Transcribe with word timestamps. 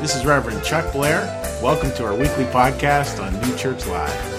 This 0.00 0.14
is 0.14 0.26
Reverend 0.26 0.62
Chuck 0.62 0.92
Blair. 0.92 1.22
Welcome 1.62 1.90
to 1.92 2.04
our 2.04 2.14
weekly 2.14 2.44
podcast 2.44 3.20
on 3.20 3.32
New 3.40 3.56
Church 3.56 3.86
Live. 3.86 4.34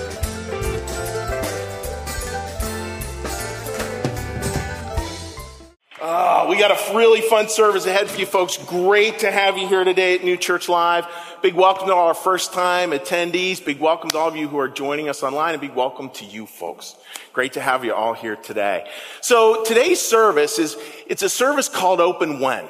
Oh, 6.00 6.48
we 6.48 6.58
got 6.60 6.72
a 6.72 6.96
really 6.96 7.22
fun 7.22 7.50
service 7.50 7.88
ahead 7.88 8.08
for 8.08 8.20
you 8.20 8.28
folks. 8.28 8.58
Great 8.58 9.20
to 9.20 9.32
have 9.32 9.58
you 9.58 9.68
here 9.68 9.84
today 9.84 10.14
at 10.16 10.24
New 10.24 10.38
Church 10.38 10.70
Live. 10.70 11.08
Big 11.42 11.56
welcome 11.56 11.88
to 11.88 11.94
all 11.94 12.08
our 12.08 12.14
first 12.14 12.54
time 12.54 12.92
attendees. 12.92 13.64
Big 13.64 13.80
welcome 13.80 14.12
to 14.12 14.18
all 14.18 14.28
of 14.28 14.36
you 14.36 14.48
who 14.48 14.60
are 14.60 14.70
joining 14.70 15.10
us 15.10 15.24
online 15.24 15.54
and 15.54 15.62
big 15.62 15.74
welcome 15.74 16.12
to 16.12 16.24
you 16.24 16.46
folks. 16.46 16.96
Great 17.34 17.54
to 17.54 17.62
have 17.62 17.84
you 17.84 17.96
all 17.96 18.14
here 18.14 18.36
today. 18.36 18.88
So 19.22 19.64
today's 19.64 20.00
service 20.00 20.60
is, 20.60 20.78
it's 21.08 21.24
a 21.24 21.30
service 21.30 21.68
called 21.68 22.00
Open 22.00 22.40
When. 22.40 22.68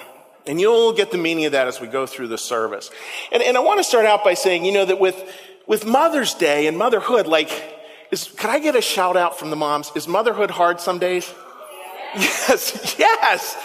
And 0.48 0.60
you'll 0.60 0.94
get 0.94 1.12
the 1.12 1.18
meaning 1.18 1.46
of 1.46 1.52
that 1.52 1.68
as 1.68 1.82
we 1.82 1.88
go 1.88 2.06
through 2.06 2.28
the 2.30 2.38
service. 2.38 2.90
And, 3.32 3.44
and 3.44 3.58
I 3.58 3.60
want 3.60 3.80
to 3.80 3.84
start 3.84 4.06
out 4.06 4.24
by 4.24 4.34
saying, 4.34 4.66
you 4.66 4.72
know, 4.72 4.86
that 4.86 5.00
with, 5.00 5.22
with 5.66 5.86
Mother's 5.86 6.34
Day 6.34 6.68
and 6.68 6.78
motherhood, 6.78 7.28
like, 7.28 7.52
is, 8.12 8.26
could 8.26 8.50
I 8.50 8.60
get 8.60 8.76
a 8.76 8.82
shout 8.82 9.18
out 9.18 9.38
from 9.38 9.50
the 9.50 9.56
moms? 9.56 9.92
Is 9.96 10.08
motherhood 10.08 10.52
hard 10.52 10.80
some 10.80 11.00
days? 11.00 11.34
Yes, 12.16 12.96
yes, 12.98 13.58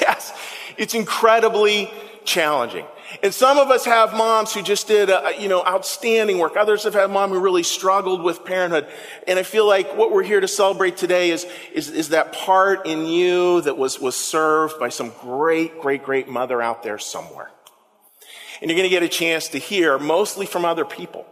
yes. 0.00 0.32
It's 0.78 0.94
incredibly 0.94 1.90
challenging. 2.24 2.86
And 3.22 3.34
some 3.34 3.58
of 3.58 3.70
us 3.70 3.84
have 3.84 4.14
moms 4.14 4.54
who 4.54 4.62
just 4.62 4.86
did, 4.86 5.10
a, 5.10 5.32
you 5.38 5.48
know, 5.48 5.64
outstanding 5.64 6.38
work. 6.38 6.56
Others 6.56 6.84
have 6.84 6.94
had 6.94 7.10
mom 7.10 7.30
who 7.30 7.40
really 7.40 7.62
struggled 7.62 8.22
with 8.22 8.44
parenthood. 8.44 8.86
And 9.26 9.38
I 9.38 9.42
feel 9.42 9.66
like 9.66 9.96
what 9.96 10.12
we're 10.12 10.22
here 10.22 10.40
to 10.40 10.48
celebrate 10.48 10.96
today 10.96 11.30
is, 11.30 11.46
is, 11.74 11.90
is 11.90 12.10
that 12.10 12.32
part 12.32 12.86
in 12.86 13.06
you 13.06 13.60
that 13.62 13.76
was, 13.76 14.00
was 14.00 14.16
served 14.16 14.78
by 14.78 14.88
some 14.88 15.12
great, 15.20 15.80
great, 15.80 16.04
great 16.04 16.28
mother 16.28 16.62
out 16.62 16.82
there 16.82 16.98
somewhere. 16.98 17.50
And 18.60 18.70
you're 18.70 18.76
going 18.76 18.88
to 18.88 18.94
get 18.94 19.02
a 19.02 19.08
chance 19.08 19.48
to 19.48 19.58
hear 19.58 19.98
mostly 19.98 20.46
from 20.46 20.64
other 20.64 20.84
people. 20.84 21.26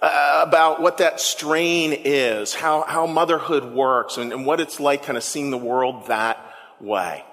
Uh, 0.00 0.44
about 0.46 0.80
what 0.80 0.98
that 0.98 1.18
strain 1.18 1.92
is, 1.92 2.54
how, 2.54 2.82
how 2.82 3.04
motherhood 3.04 3.64
works, 3.64 4.16
and, 4.16 4.32
and 4.32 4.46
what 4.46 4.60
it's 4.60 4.78
like 4.78 5.02
kind 5.02 5.18
of 5.18 5.24
seeing 5.24 5.50
the 5.50 5.58
world 5.58 6.06
that 6.06 6.38
way. 6.80 7.24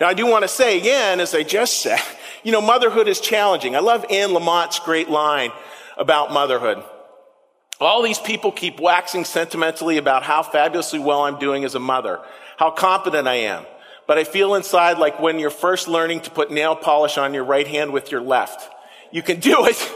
Now, 0.00 0.08
I 0.08 0.14
do 0.14 0.26
want 0.26 0.42
to 0.42 0.48
say 0.48 0.78
again, 0.78 1.20
as 1.20 1.32
I 1.32 1.44
just 1.44 1.80
said, 1.80 2.00
you 2.42 2.52
know, 2.52 2.60
motherhood 2.60 3.08
is 3.08 3.20
challenging. 3.20 3.76
I 3.76 3.80
love 3.80 4.04
Anne 4.10 4.30
Lamott's 4.30 4.78
great 4.80 5.08
line 5.08 5.50
about 5.96 6.32
motherhood. 6.32 6.82
All 7.80 8.02
these 8.02 8.18
people 8.18 8.52
keep 8.52 8.78
waxing 8.78 9.24
sentimentally 9.24 9.96
about 9.98 10.22
how 10.22 10.42
fabulously 10.42 10.98
well 10.98 11.22
I'm 11.22 11.38
doing 11.38 11.64
as 11.64 11.74
a 11.74 11.80
mother, 11.80 12.20
how 12.56 12.70
competent 12.70 13.26
I 13.26 13.34
am. 13.34 13.66
But 14.06 14.18
I 14.18 14.24
feel 14.24 14.54
inside 14.54 14.98
like 14.98 15.20
when 15.20 15.38
you're 15.38 15.50
first 15.50 15.88
learning 15.88 16.20
to 16.22 16.30
put 16.30 16.50
nail 16.50 16.76
polish 16.76 17.18
on 17.18 17.34
your 17.34 17.44
right 17.44 17.66
hand 17.66 17.92
with 17.92 18.10
your 18.10 18.20
left. 18.20 18.68
You 19.10 19.22
can 19.22 19.40
do 19.40 19.66
it. 19.66 19.92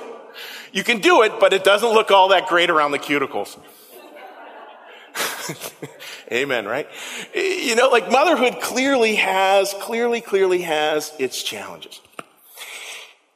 You 0.73 0.85
can 0.85 1.01
do 1.01 1.23
it, 1.23 1.39
but 1.41 1.53
it 1.53 1.65
doesn't 1.65 1.89
look 1.89 2.11
all 2.11 2.29
that 2.29 2.49
great 2.49 2.71
around 2.71 2.91
the 2.91 2.99
cuticles. 2.99 3.57
Amen, 6.33 6.67
right? 6.67 6.89
You 7.35 7.77
know, 7.77 7.89
like 7.89 8.11
motherhood 8.11 8.61
clearly 8.61 9.15
has, 9.17 9.75
clearly, 9.81 10.21
clearly 10.21 10.63
has 10.63 11.13
its 11.19 11.43
challenges. 11.43 12.01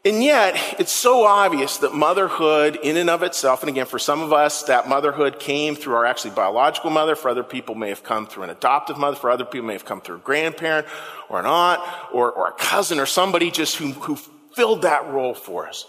And 0.02 0.24
yet, 0.24 0.56
it's 0.78 0.92
so 0.92 1.26
obvious 1.26 1.76
that 1.78 1.92
motherhood 1.92 2.78
in 2.82 2.96
and 2.96 3.10
of 3.10 3.22
itself, 3.22 3.62
and 3.62 3.68
again, 3.68 3.84
for 3.84 3.98
some 3.98 4.22
of 4.22 4.32
us, 4.32 4.62
that 4.62 4.88
motherhood 4.88 5.38
came 5.38 5.76
through 5.76 5.94
our 5.94 6.06
actually 6.06 6.30
biological 6.30 6.88
mother. 6.88 7.14
For 7.14 7.28
other 7.28 7.42
people, 7.42 7.74
may 7.74 7.90
have 7.90 8.02
come 8.02 8.26
through 8.26 8.44
an 8.44 8.50
adoptive 8.50 8.96
mother. 8.96 9.16
For 9.16 9.30
other 9.30 9.44
people, 9.44 9.66
may 9.66 9.74
have 9.74 9.84
come 9.84 10.00
through 10.00 10.16
a 10.16 10.20
grandparent 10.20 10.86
or 11.28 11.38
an 11.38 11.44
aunt 11.44 11.82
or, 12.14 12.32
or 12.32 12.48
a 12.48 12.52
cousin 12.52 12.98
or 12.98 13.04
somebody 13.04 13.50
just 13.50 13.76
who, 13.76 13.92
who 13.92 14.16
filled 14.54 14.82
that 14.82 15.06
role 15.08 15.34
for 15.34 15.68
us. 15.68 15.86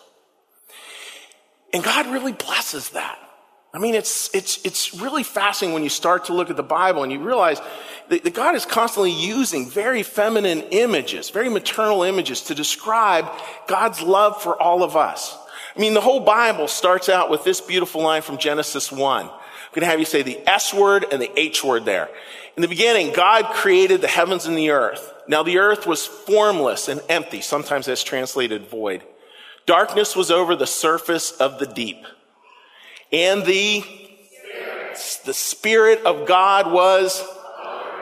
And 1.73 1.81
God 1.81 2.07
really 2.07 2.33
blesses 2.33 2.89
that. 2.89 3.17
I 3.73 3.77
mean, 3.77 3.95
it's, 3.95 4.33
it's, 4.35 4.59
it's 4.65 4.93
really 4.93 5.23
fascinating 5.23 5.73
when 5.73 5.83
you 5.83 5.89
start 5.89 6.25
to 6.25 6.33
look 6.33 6.49
at 6.49 6.57
the 6.57 6.63
Bible 6.63 7.03
and 7.03 7.11
you 7.11 7.19
realize 7.19 7.61
that, 8.09 8.23
that 8.25 8.33
God 8.33 8.53
is 8.53 8.65
constantly 8.65 9.11
using 9.11 9.69
very 9.69 10.03
feminine 10.03 10.61
images, 10.71 11.29
very 11.29 11.47
maternal 11.47 12.03
images 12.03 12.41
to 12.43 12.55
describe 12.55 13.31
God's 13.67 14.01
love 14.01 14.41
for 14.41 14.61
all 14.61 14.83
of 14.83 14.97
us. 14.97 15.37
I 15.73 15.79
mean, 15.79 15.93
the 15.93 16.01
whole 16.01 16.19
Bible 16.19 16.67
starts 16.67 17.07
out 17.07 17.29
with 17.29 17.45
this 17.45 17.61
beautiful 17.61 18.01
line 18.01 18.21
from 18.23 18.37
Genesis 18.37 18.91
1. 18.91 19.25
I'm 19.25 19.31
going 19.71 19.81
to 19.81 19.85
have 19.85 19.99
you 19.99 20.05
say 20.05 20.21
the 20.21 20.39
S 20.49 20.73
word 20.73 21.05
and 21.09 21.21
the 21.21 21.31
H 21.39 21.63
word 21.63 21.85
there. 21.85 22.09
In 22.57 22.61
the 22.61 22.67
beginning, 22.67 23.13
God 23.13 23.45
created 23.53 24.01
the 24.01 24.07
heavens 24.07 24.45
and 24.45 24.57
the 24.57 24.71
earth. 24.71 25.13
Now 25.29 25.43
the 25.43 25.59
earth 25.59 25.87
was 25.87 26.05
formless 26.05 26.89
and 26.89 26.99
empty. 27.07 27.39
Sometimes 27.39 27.85
that's 27.85 28.03
translated 28.03 28.67
void. 28.67 29.03
Darkness 29.65 30.13
was 30.13 30.29
over 30.29 30.57
the 30.57 30.67
surface 30.67 31.31
of 31.31 31.59
the 31.59 31.67
deep. 31.67 32.05
And 33.11 33.45
the 33.45 33.81
Spirit. 33.81 35.21
the 35.25 35.33
Spirit 35.33 36.05
of 36.05 36.27
God 36.27 36.71
was, 36.71 37.23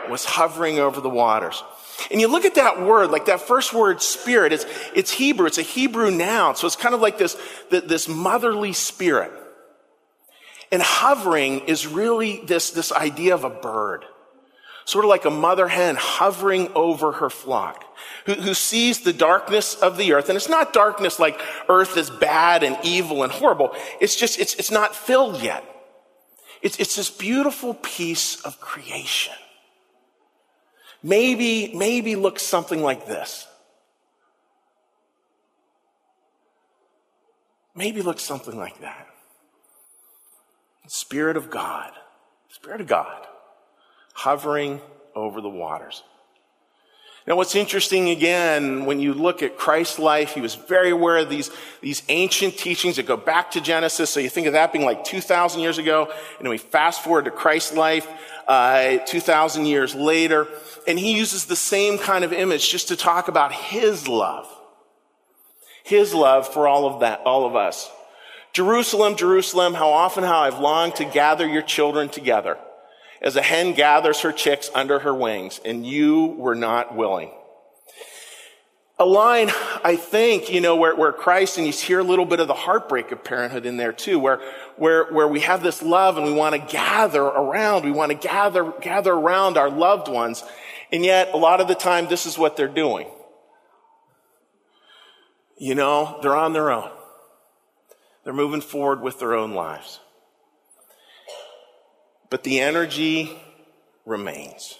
was 0.09 0.25
hovering 0.25 0.80
over 0.80 1.02
the 1.02 1.09
waters. 1.09 1.64
And 2.12 2.22
you 2.22 2.28
look 2.28 2.46
at 2.46 2.56
that 2.56 2.81
word, 2.81 3.12
like 3.12 3.25
that 3.25 3.42
first 3.42 3.74
word, 3.74 4.02
spirit, 4.02 4.53
it's, 4.53 4.66
it's 4.96 5.12
Hebrew, 5.12 5.46
it's 5.46 5.58
a 5.58 5.64
Hebrew 5.64 6.12
noun. 6.12 6.56
So 6.56 6.66
it's 6.66 6.75
kind 6.75 6.96
of 6.96 7.02
like 7.02 7.18
this, 7.18 7.38
this 7.70 8.08
motherly 8.08 8.74
spirit. 8.74 9.31
And 10.72 10.81
hovering 10.81 11.62
is 11.62 11.88
really 11.88 12.41
this, 12.46 12.72
this 12.72 12.91
idea 12.91 13.34
of 13.34 13.44
a 13.44 13.50
bird. 13.50 14.06
Sort 14.89 15.05
of 15.05 15.09
like 15.09 15.25
a 15.25 15.29
mother 15.29 15.67
hen 15.67 15.95
hovering 16.00 16.72
over 16.73 17.11
her 17.11 17.29
flock 17.29 17.85
who, 18.25 18.33
who 18.33 18.55
sees 18.55 19.01
the 19.01 19.13
darkness 19.13 19.75
of 19.75 19.97
the 19.97 20.13
earth. 20.13 20.29
And 20.29 20.35
it's 20.35 20.50
not 20.50 20.73
darkness 20.73 21.19
like 21.19 21.39
earth 21.69 21.95
is 21.95 22.09
bad 22.09 22.63
and 22.63 22.75
evil 22.81 23.22
and 23.22 23.31
horrible. 23.31 23.69
It's 24.01 24.16
just, 24.16 24.39
it's, 24.39 24.55
it's 24.55 24.72
not 24.72 24.95
filled 24.95 25.44
yet. 25.44 25.63
It's, 26.63 26.79
it's 26.79 26.95
this 26.95 27.11
beautiful 27.11 27.75
piece 27.75 28.41
of 28.41 28.59
creation. 28.59 29.35
Maybe, 31.03 31.72
maybe 31.75 32.16
looks 32.16 32.41
something 32.41 32.81
like 32.81 33.05
this. 33.05 33.45
Maybe 37.75 38.01
looks 38.01 38.23
something 38.23 38.57
like 38.57 38.81
that. 38.81 39.05
Spirit 40.88 41.38
of 41.38 41.51
God, 41.51 41.91
Spirit 42.47 42.81
of 42.81 42.88
God, 42.88 43.28
hovering 44.19 44.81
over 45.16 45.40
the 45.40 45.50
waters. 45.50 46.03
Now, 47.25 47.38
what's 47.38 47.56
interesting 47.56 48.09
again, 48.09 48.85
when 48.85 49.00
you 49.00 49.13
look 49.13 49.41
at 49.41 49.57
Christ's 49.57 49.97
life, 49.97 50.34
he 50.34 50.41
was 50.41 50.56
very 50.56 50.90
aware 50.90 51.18
of 51.18 51.30
these, 51.30 51.52
these 51.80 52.03
ancient 52.09 52.58
teachings 52.58 52.97
that 52.97 53.06
go 53.06 53.16
back 53.16 53.52
to 53.52 53.62
Genesis. 53.62 54.09
So 54.09 54.19
you 54.19 54.28
think 54.28 54.47
of 54.47 54.53
that 54.53 54.74
being 54.74 54.84
like 54.84 55.06
2,000 55.06 55.62
years 55.62 55.78
ago, 55.78 56.12
and 56.40 56.50
we 56.50 56.58
fast 56.58 57.02
forward 57.02 57.25
to 57.25 57.31
Christ's 57.31 57.75
life, 57.75 58.08
uh, 58.46 58.97
2,000 59.06 59.66
years 59.66 59.96
later, 59.96 60.47
and 60.85 61.00
he 61.00 61.16
uses 61.16 61.46
the 61.46 61.56
same 61.56 61.97
kind 61.97 62.25
of 62.25 62.34
image 62.34 62.69
just 62.69 62.90
to 62.90 62.97
talk 62.97 63.29
about 63.29 63.53
his 63.53 64.06
love. 64.06 64.47
His 65.85 66.13
love 66.13 66.52
for 66.52 66.68
all 66.68 66.85
of 66.88 67.00
that, 67.02 67.22
all 67.22 67.46
of 67.46 67.56
us. 67.56 67.90
Jerusalem, 68.52 69.16
Jerusalem, 69.16 69.75
how 69.75 69.91
often 69.91 70.25
how 70.25 70.40
I've 70.40 70.59
longed 70.59 70.96
to 70.96 71.06
gather 71.06 71.47
your 71.47 71.62
children 71.62 72.09
together 72.09 72.58
as 73.22 73.35
a 73.35 73.41
hen 73.41 73.74
gathers 73.74 74.22
her 74.22 74.31
chicks 74.31 74.69
under 74.74 75.00
her 75.00 75.13
wings, 75.13 75.59
and 75.66 75.85
you 75.85 76.28
were 76.38 76.56
not 76.56 76.96
willing. 76.96 77.31
A 79.02 79.06
line, 79.06 79.50
I 79.81 79.96
think, 79.96 80.52
you 80.52 80.59
know, 80.59 80.75
where, 80.75 80.94
where 80.94 81.13
Christ, 81.13 81.58
and 81.58 81.66
you 81.66 81.72
hear 81.72 82.00
a 82.00 82.03
little 82.03 82.25
bit 82.25 82.41
of 82.41 82.50
the 82.50 82.53
heartbreak 82.53 83.13
of 83.13 83.24
parenthood 83.24 83.66
in 83.66 83.78
there 83.78 83.94
too, 83.94 84.19
where, 84.19 84.41
where, 84.75 85.06
where 85.06 85.28
we 85.28 85.40
have 85.40 85.63
this 85.63 85.81
love 85.81 86.18
and 86.18 86.25
we 86.25 86.34
want 86.34 86.53
to 86.53 86.72
gather 86.74 87.24
around, 87.24 87.85
we 87.85 87.91
want 87.91 88.12
to 88.12 88.18
gather, 88.18 88.74
gather 88.81 89.13
around 89.13 89.58
our 89.58 89.69
loved 89.69 90.09
ones, 90.09 90.44
and 90.91 91.06
yet 91.06 91.29
a 91.34 91.38
lot 91.38 91.62
of 91.62 91.69
the 91.69 91.75
time 91.75 92.08
this 92.08 92.25
is 92.25 92.38
what 92.38 92.58
they're 92.58 92.68
doing. 92.68 93.08
You 95.58 95.75
know, 95.75 96.19
they're 96.22 96.35
on 96.35 96.52
their 96.52 96.70
own. 96.70 96.91
They're 98.26 98.34
moving 98.34 98.61
forward 98.61 99.02
with 99.02 99.20
their 99.20 99.34
own 99.34 99.53
lives. 99.53 100.02
But 102.29 102.43
the 102.43 102.59
energy 102.59 103.31
remains. 104.05 104.79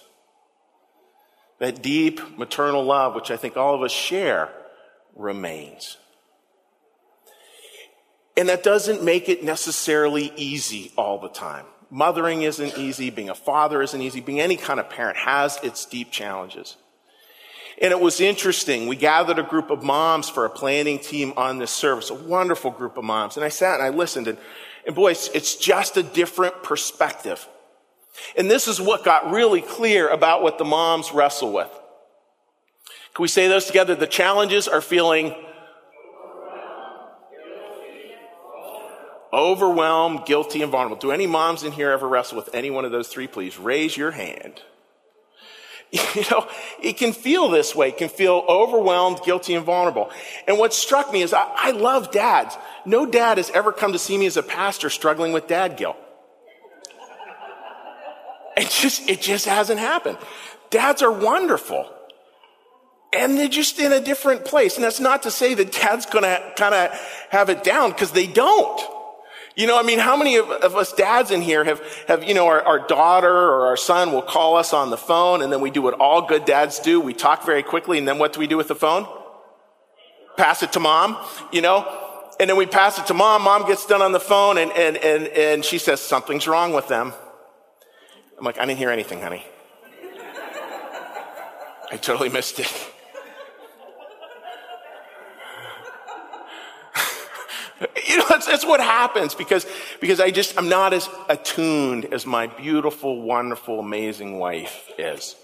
That 1.58 1.82
deep 1.82 2.38
maternal 2.38 2.84
love, 2.84 3.14
which 3.14 3.30
I 3.30 3.36
think 3.36 3.56
all 3.56 3.74
of 3.74 3.82
us 3.82 3.92
share, 3.92 4.50
remains. 5.14 5.96
And 8.36 8.48
that 8.48 8.62
doesn't 8.62 9.02
make 9.02 9.28
it 9.28 9.44
necessarily 9.44 10.32
easy 10.36 10.92
all 10.96 11.18
the 11.18 11.28
time. 11.28 11.66
Mothering 11.90 12.42
isn't 12.42 12.78
easy, 12.78 13.10
being 13.10 13.28
a 13.28 13.34
father 13.34 13.82
isn't 13.82 14.00
easy, 14.00 14.20
being 14.20 14.40
any 14.40 14.56
kind 14.56 14.78
of 14.78 14.88
parent 14.88 15.18
has 15.18 15.58
its 15.62 15.84
deep 15.84 16.10
challenges. 16.12 16.76
And 17.82 17.92
it 17.92 18.00
was 18.00 18.20
interesting. 18.20 18.86
We 18.86 18.96
gathered 18.96 19.38
a 19.38 19.42
group 19.42 19.70
of 19.70 19.82
moms 19.82 20.28
for 20.28 20.44
a 20.44 20.50
planning 20.50 20.98
team 20.98 21.32
on 21.36 21.58
this 21.58 21.70
service, 21.70 22.10
a 22.10 22.14
wonderful 22.14 22.70
group 22.70 22.96
of 22.96 23.04
moms. 23.04 23.36
And 23.36 23.44
I 23.44 23.48
sat 23.48 23.80
and 23.80 23.82
I 23.82 23.88
listened 23.88 24.28
and 24.28 24.38
and 24.86 24.94
boy, 24.94 25.12
it's, 25.12 25.28
it's 25.28 25.56
just 25.56 25.96
a 25.96 26.02
different 26.02 26.62
perspective. 26.62 27.46
And 28.36 28.50
this 28.50 28.68
is 28.68 28.80
what 28.80 29.04
got 29.04 29.30
really 29.30 29.60
clear 29.60 30.08
about 30.08 30.42
what 30.42 30.58
the 30.58 30.64
moms 30.64 31.12
wrestle 31.12 31.52
with. 31.52 31.70
Can 33.14 33.22
we 33.22 33.28
say 33.28 33.48
those 33.48 33.66
together? 33.66 33.94
The 33.94 34.06
challenges 34.06 34.68
are 34.68 34.80
feeling 34.80 35.34
overwhelmed, 39.32 40.26
guilty, 40.26 40.62
and 40.62 40.72
vulnerable. 40.72 40.96
Do 40.96 41.12
any 41.12 41.26
moms 41.26 41.62
in 41.62 41.72
here 41.72 41.90
ever 41.90 42.08
wrestle 42.08 42.36
with 42.36 42.54
any 42.54 42.70
one 42.70 42.84
of 42.84 42.92
those 42.92 43.08
three, 43.08 43.26
please? 43.26 43.58
Raise 43.58 43.96
your 43.96 44.12
hand. 44.12 44.62
You 46.14 46.22
know, 46.30 46.46
it 46.82 46.94
can 46.94 47.12
feel 47.12 47.48
this 47.48 47.74
way. 47.74 47.88
It 47.88 47.98
can 47.98 48.08
feel 48.08 48.44
overwhelmed, 48.48 49.20
guilty, 49.24 49.54
and 49.54 49.64
vulnerable. 49.64 50.10
And 50.46 50.58
what 50.58 50.72
struck 50.72 51.12
me 51.12 51.22
is 51.22 51.32
I, 51.32 51.50
I 51.54 51.70
love 51.72 52.10
dads. 52.10 52.56
No 52.84 53.06
dad 53.06 53.38
has 53.38 53.50
ever 53.50 53.72
come 53.72 53.92
to 53.92 53.98
see 53.98 54.16
me 54.16 54.26
as 54.26 54.36
a 54.36 54.42
pastor 54.42 54.90
struggling 54.90 55.32
with 55.32 55.46
dad 55.46 55.76
guilt. 55.76 55.96
It 58.56 58.68
just, 58.68 59.08
it 59.08 59.20
just 59.20 59.46
hasn't 59.46 59.80
happened. 59.80 60.18
Dads 60.70 61.02
are 61.02 61.12
wonderful. 61.12 61.90
And 63.12 63.36
they're 63.36 63.48
just 63.48 63.78
in 63.80 63.92
a 63.92 64.00
different 64.00 64.44
place. 64.44 64.76
And 64.76 64.84
that's 64.84 65.00
not 65.00 65.24
to 65.24 65.30
say 65.30 65.54
that 65.54 65.72
dad's 65.72 66.06
gonna 66.06 66.52
kind 66.56 66.74
of 66.74 66.90
have 67.30 67.48
it 67.50 67.64
down, 67.64 67.90
because 67.90 68.12
they 68.12 68.26
don't. 68.26 68.80
You 69.60 69.66
know, 69.66 69.78
I 69.78 69.82
mean, 69.82 69.98
how 69.98 70.16
many 70.16 70.36
of, 70.36 70.48
of, 70.48 70.74
us 70.74 70.90
dads 70.90 71.30
in 71.30 71.42
here 71.42 71.62
have, 71.64 71.82
have 72.08 72.24
you 72.24 72.32
know, 72.32 72.46
our, 72.46 72.62
our, 72.62 72.78
daughter 72.78 73.30
or 73.30 73.66
our 73.66 73.76
son 73.76 74.10
will 74.10 74.22
call 74.22 74.56
us 74.56 74.72
on 74.72 74.88
the 74.88 74.96
phone 74.96 75.42
and 75.42 75.52
then 75.52 75.60
we 75.60 75.70
do 75.70 75.82
what 75.82 75.92
all 76.00 76.22
good 76.22 76.46
dads 76.46 76.78
do. 76.78 76.98
We 76.98 77.12
talk 77.12 77.44
very 77.44 77.62
quickly 77.62 77.98
and 77.98 78.08
then 78.08 78.18
what 78.18 78.32
do 78.32 78.40
we 78.40 78.46
do 78.46 78.56
with 78.56 78.68
the 78.68 78.74
phone? 78.74 79.06
Pass 80.38 80.62
it 80.62 80.72
to 80.72 80.80
mom, 80.80 81.18
you 81.52 81.60
know? 81.60 81.84
And 82.40 82.48
then 82.48 82.56
we 82.56 82.64
pass 82.64 82.98
it 82.98 83.06
to 83.08 83.12
mom. 83.12 83.42
Mom 83.42 83.66
gets 83.66 83.84
done 83.84 84.00
on 84.00 84.12
the 84.12 84.18
phone 84.18 84.56
and, 84.56 84.72
and, 84.72 84.96
and, 84.96 85.26
and 85.28 85.62
she 85.62 85.76
says, 85.76 86.00
something's 86.00 86.48
wrong 86.48 86.72
with 86.72 86.88
them. 86.88 87.12
I'm 88.38 88.44
like, 88.46 88.56
I 88.56 88.64
didn't 88.64 88.78
hear 88.78 88.88
anything, 88.88 89.20
honey. 89.20 89.44
I 91.92 91.98
totally 92.00 92.30
missed 92.30 92.60
it. 92.60 92.92
You 98.08 98.18
know, 98.18 98.24
that's, 98.28 98.46
that's 98.46 98.66
what 98.66 98.80
happens 98.80 99.34
because, 99.34 99.66
because 100.00 100.20
I 100.20 100.30
just, 100.30 100.58
I'm 100.58 100.68
not 100.68 100.92
as 100.92 101.08
attuned 101.28 102.12
as 102.12 102.26
my 102.26 102.46
beautiful, 102.46 103.22
wonderful, 103.22 103.80
amazing 103.80 104.38
wife 104.38 104.90
is. 104.98 105.36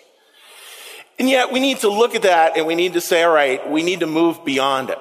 And 1.19 1.31
yet 1.31 1.53
we 1.53 1.61
need 1.61 1.79
to 1.79 1.89
look 1.89 2.15
at 2.15 2.23
that 2.23 2.57
and 2.57 2.67
we 2.67 2.75
need 2.75 2.93
to 2.95 3.01
say, 3.01 3.23
all 3.23 3.33
right, 3.33 3.71
we 3.71 3.83
need 3.83 4.01
to 4.01 4.07
move 4.07 4.45
beyond 4.45 4.91
it. 4.91 4.99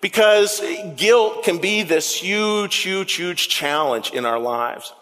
Because 0.00 0.62
guilt 0.96 1.44
can 1.44 1.58
be 1.58 1.82
this 1.82 2.14
huge, 2.14 2.76
huge, 2.76 3.12
huge 3.14 3.48
challenge 3.48 4.10
in 4.10 4.26
our 4.26 4.38
lives. 4.38 4.92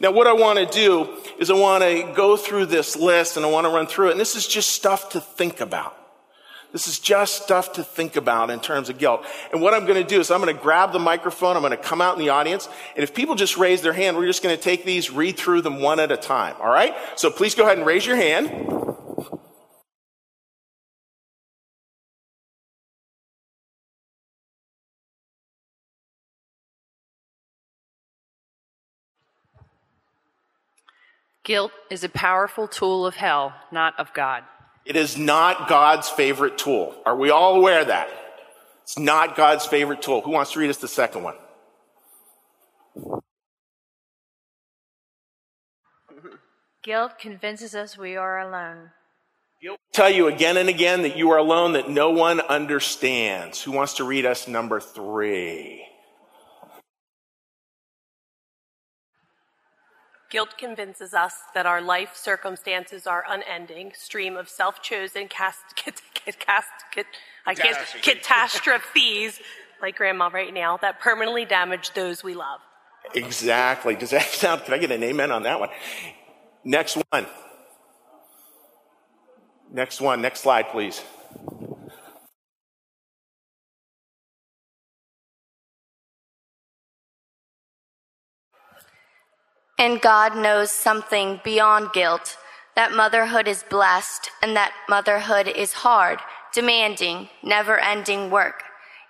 Now, 0.00 0.10
what 0.10 0.26
I 0.26 0.32
want 0.32 0.58
to 0.58 0.66
do 0.66 1.08
is 1.38 1.50
I 1.50 1.54
want 1.54 1.82
to 1.82 2.12
go 2.14 2.36
through 2.36 2.66
this 2.66 2.94
list 2.94 3.36
and 3.36 3.44
I 3.46 3.50
want 3.50 3.66
to 3.66 3.70
run 3.70 3.86
through 3.86 4.08
it. 4.08 4.10
And 4.12 4.20
this 4.20 4.36
is 4.36 4.46
just 4.46 4.70
stuff 4.70 5.10
to 5.10 5.20
think 5.20 5.60
about. 5.60 5.97
This 6.70 6.86
is 6.86 6.98
just 6.98 7.42
stuff 7.44 7.72
to 7.74 7.82
think 7.82 8.16
about 8.16 8.50
in 8.50 8.60
terms 8.60 8.90
of 8.90 8.98
guilt. 8.98 9.24
And 9.52 9.62
what 9.62 9.72
I'm 9.72 9.86
going 9.86 10.02
to 10.02 10.08
do 10.08 10.20
is 10.20 10.30
I'm 10.30 10.42
going 10.42 10.54
to 10.54 10.62
grab 10.62 10.92
the 10.92 10.98
microphone. 10.98 11.56
I'm 11.56 11.62
going 11.62 11.70
to 11.70 11.78
come 11.78 12.02
out 12.02 12.14
in 12.14 12.20
the 12.20 12.28
audience. 12.28 12.68
And 12.94 13.02
if 13.02 13.14
people 13.14 13.34
just 13.34 13.56
raise 13.56 13.80
their 13.80 13.94
hand, 13.94 14.16
we're 14.16 14.26
just 14.26 14.42
going 14.42 14.54
to 14.54 14.62
take 14.62 14.84
these, 14.84 15.10
read 15.10 15.38
through 15.38 15.62
them 15.62 15.80
one 15.80 15.98
at 15.98 16.12
a 16.12 16.16
time. 16.16 16.56
All 16.60 16.68
right? 16.68 16.94
So 17.16 17.30
please 17.30 17.54
go 17.54 17.64
ahead 17.64 17.78
and 17.78 17.86
raise 17.86 18.04
your 18.04 18.16
hand. 18.16 18.74
Guilt 31.44 31.72
is 31.88 32.04
a 32.04 32.10
powerful 32.10 32.68
tool 32.68 33.06
of 33.06 33.14
hell, 33.16 33.54
not 33.72 33.98
of 33.98 34.12
God. 34.12 34.44
It 34.88 34.96
is 34.96 35.18
not 35.18 35.68
God's 35.68 36.08
favorite 36.08 36.56
tool. 36.56 36.94
Are 37.04 37.14
we 37.14 37.28
all 37.28 37.56
aware 37.56 37.82
of 37.82 37.88
that? 37.88 38.08
It's 38.84 38.98
not 38.98 39.36
God's 39.36 39.66
favorite 39.66 40.00
tool. 40.00 40.22
Who 40.22 40.30
wants 40.30 40.52
to 40.52 40.60
read 40.60 40.70
us 40.70 40.78
the 40.78 40.88
second 40.88 41.24
one? 41.24 41.34
Guilt 46.82 47.18
convinces 47.18 47.74
us 47.74 47.98
we 47.98 48.16
are 48.16 48.38
alone. 48.38 48.92
Guilt 49.60 49.78
tell 49.92 50.08
you 50.08 50.26
again 50.26 50.56
and 50.56 50.70
again 50.70 51.02
that 51.02 51.18
you 51.18 51.32
are 51.32 51.38
alone, 51.38 51.74
that 51.74 51.90
no 51.90 52.08
one 52.08 52.40
understands. 52.40 53.60
Who 53.60 53.72
wants 53.72 53.94
to 53.94 54.04
read 54.04 54.24
us 54.24 54.48
number 54.48 54.80
three? 54.80 55.84
Guilt 60.30 60.58
convinces 60.58 61.14
us 61.14 61.34
that 61.54 61.64
our 61.64 61.80
life 61.80 62.14
circumstances 62.14 63.06
are 63.06 63.24
unending, 63.28 63.92
stream 63.94 64.36
of 64.36 64.48
self-chosen 64.48 65.28
cast, 65.28 65.60
cast, 65.76 66.68
I 67.46 67.54
can't, 67.54 67.78
catastrophes, 68.02 69.40
like 69.80 69.96
grandma 69.96 70.28
right 70.32 70.52
now, 70.52 70.76
that 70.78 71.00
permanently 71.00 71.46
damage 71.46 71.92
those 71.94 72.22
we 72.22 72.34
love. 72.34 72.60
Exactly. 73.14 73.94
Does 73.96 74.10
that 74.10 74.22
sound, 74.26 74.64
can 74.64 74.74
I 74.74 74.78
get 74.78 74.90
an 74.90 75.02
amen 75.02 75.30
on 75.30 75.44
that 75.44 75.60
one? 75.60 75.70
Next 76.62 76.98
one. 77.10 77.26
Next 79.70 80.00
one. 80.00 80.20
Next 80.20 80.40
slide, 80.40 80.68
please. 80.68 81.02
And 89.78 90.00
God 90.00 90.36
knows 90.36 90.70
something 90.72 91.40
beyond 91.44 91.92
guilt 91.92 92.36
that 92.74 92.92
motherhood 92.92 93.48
is 93.48 93.64
blessed 93.68 94.30
and 94.42 94.54
that 94.56 94.72
motherhood 94.88 95.48
is 95.48 95.72
hard, 95.72 96.20
demanding, 96.52 97.28
never 97.42 97.78
ending 97.78 98.30
work, 98.30 98.62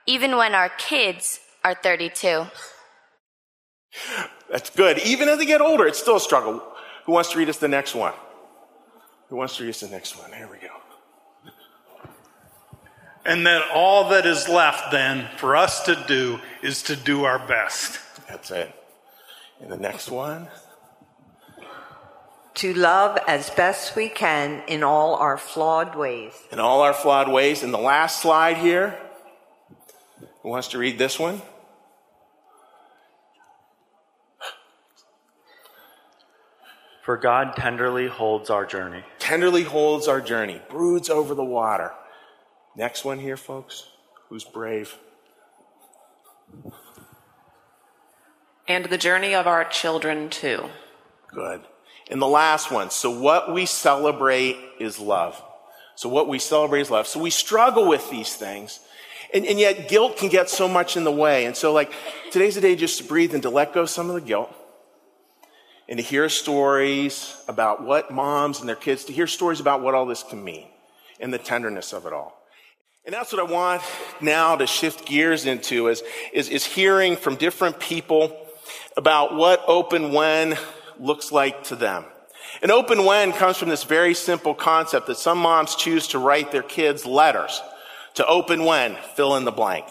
even 0.07 0.37
when 0.37 0.55
our 0.55 0.71
kids 0.71 1.41
are 1.65 1.75
32. 1.75 2.47
That's 4.51 4.71
good. 4.71 4.99
Even 5.01 5.29
as 5.29 5.39
they 5.39 5.45
get 5.45 5.61
older, 5.61 5.87
it's 5.87 5.99
still 5.99 6.17
a 6.17 6.21
struggle. 6.21 6.63
Who 7.05 7.13
wants 7.13 7.33
to 7.33 7.39
read 7.39 7.49
us 7.49 7.59
the 7.59 7.69
next 7.69 7.95
one? 7.95 8.15
Who 9.29 9.37
wants 9.37 9.57
to 9.57 9.65
read 9.65 9.71
us 9.71 9.81
the 9.81 9.89
next 9.89 10.19
one? 10.19 10.33
Here 10.33 10.49
we 10.51 10.59
go. 10.59 10.75
And 13.27 13.47
that 13.47 13.71
all 13.75 14.09
that 14.11 14.25
is 14.25 14.49
left 14.49 14.91
then 14.91 15.29
for 15.37 15.57
us 15.57 15.85
to 15.85 16.03
do 16.07 16.41
is 16.63 16.83
to 16.85 16.97
do 16.97 17.25
our 17.25 17.39
best. 17.47 18.01
That's 18.27 18.51
it. 18.51 18.78
And 19.61 19.71
the 19.71 19.77
next 19.77 20.11
one? 20.11 20.49
To 22.55 22.75
love 22.75 23.19
as 23.29 23.51
best 23.51 23.95
we 23.95 24.09
can 24.09 24.63
in 24.67 24.83
all 24.83 25.15
our 25.15 25.39
flawed 25.39 25.97
ways. 25.97 26.33
In 26.51 26.59
all 26.59 26.83
our 26.83 26.95
flawed 26.95 27.31
ways. 27.31 27.63
And 27.63 27.73
the 27.73 27.79
last 27.79 28.21
slide 28.21 28.57
here. 28.57 28.99
Who 30.43 30.49
wants 30.49 30.69
to 30.69 30.79
read 30.79 30.99
this 30.99 31.19
one? 31.19 31.43
For 37.09 37.17
God 37.17 37.57
tenderly 37.57 38.07
holds 38.07 38.51
our 38.51 38.67
journey. 38.67 39.03
Tenderly 39.19 39.63
holds 39.63 40.09
our 40.09 40.21
journey, 40.21 40.61
broods 40.69 41.09
over 41.09 41.35
the 41.35 41.43
water. 41.43 41.93
Next 42.77 43.03
one 43.03 43.19
here, 43.19 43.39
folks. 43.39 43.89
Who's 44.29 44.45
brave? 44.45 44.95
And 48.69 48.85
the 48.85 48.99
journey 48.99 49.35
of 49.35 49.47
our 49.47 49.65
children 49.65 50.29
too. 50.29 50.69
Good. 51.29 51.63
And 52.11 52.23
the 52.23 52.27
last 52.27 52.71
one. 52.71 52.91
So 52.91 53.11
what 53.11 53.53
we 53.53 53.67
celebrate 53.67 54.57
is 54.79 54.99
love. 54.99 55.43
So 55.97 56.09
what 56.09 56.29
we 56.29 56.39
celebrate 56.39 56.83
is 56.83 56.91
love. 56.91 57.07
So 57.07 57.21
we 57.21 57.31
struggle 57.31 57.89
with 57.89 58.09
these 58.11 58.35
things. 58.35 58.81
And, 59.35 59.45
and 59.45 59.59
yet 59.59 59.89
guilt 59.89 60.17
can 60.17 60.29
get 60.29 60.49
so 60.49 60.69
much 60.69 60.97
in 60.97 61.05
the 61.05 61.13
way. 61.13 61.45
And 61.47 61.57
so 61.57 61.73
like 61.73 61.93
today's 62.31 62.55
the 62.55 62.61
day 62.61 62.77
just 62.77 62.99
to 62.99 63.05
breathe 63.05 63.35
and 63.35 63.43
to 63.43 63.51
let 63.51 63.75
go 63.75 63.85
some 63.85 64.09
of 64.09 64.15
the 64.15 64.21
guilt. 64.21 64.55
And 65.89 65.99
to 65.99 66.05
hear 66.05 66.29
stories 66.29 67.35
about 67.49 67.83
what 67.83 68.11
moms 68.11 68.61
and 68.61 68.69
their 68.69 68.77
kids, 68.77 69.07
to 69.07 69.13
hear 69.13 69.27
stories 69.27 69.59
about 69.59 69.83
what 69.83 69.95
all 69.95 70.05
this 70.05 70.23
can 70.23 70.45
mean 70.45 70.69
and 71.19 71.33
the 71.33 71.39
tenderness 71.39 71.95
of 71.95 72.05
it 72.05 72.13
all. 72.13 72.35
And 73.07 73.15
that's 73.15 73.33
what 73.33 73.41
I 73.41 73.51
want 73.51 73.83
now 74.21 74.57
to 74.57 74.67
shift 74.67 75.07
gears 75.07 75.47
into 75.47 75.89
is, 75.89 76.03
is, 76.33 76.51
is 76.51 76.67
hearing 76.67 77.17
from 77.17 77.37
different 77.37 77.81
people 77.81 78.48
about 78.97 79.35
what 79.35 79.63
open 79.67 80.13
when 80.13 80.57
looks 80.99 81.33
like 81.33 81.65
to 81.65 81.77
them. 81.77 82.05
An 82.63 82.71
open 82.71 83.05
when 83.05 83.33
comes 83.33 83.57
from 83.57 83.69
this 83.69 83.85
very 83.85 84.15
simple 84.15 84.55
concept 84.55 85.07
that 85.07 85.17
some 85.19 85.39
moms 85.39 85.77
choose 85.77 86.09
to 86.09 86.19
write 86.19 86.51
their 86.51 86.63
kids 86.63 87.07
letters 87.07 87.63
to 88.15 88.27
open 88.27 88.65
when, 88.65 88.97
fill 89.15 89.37
in 89.37 89.45
the 89.45 89.53
blank. 89.53 89.87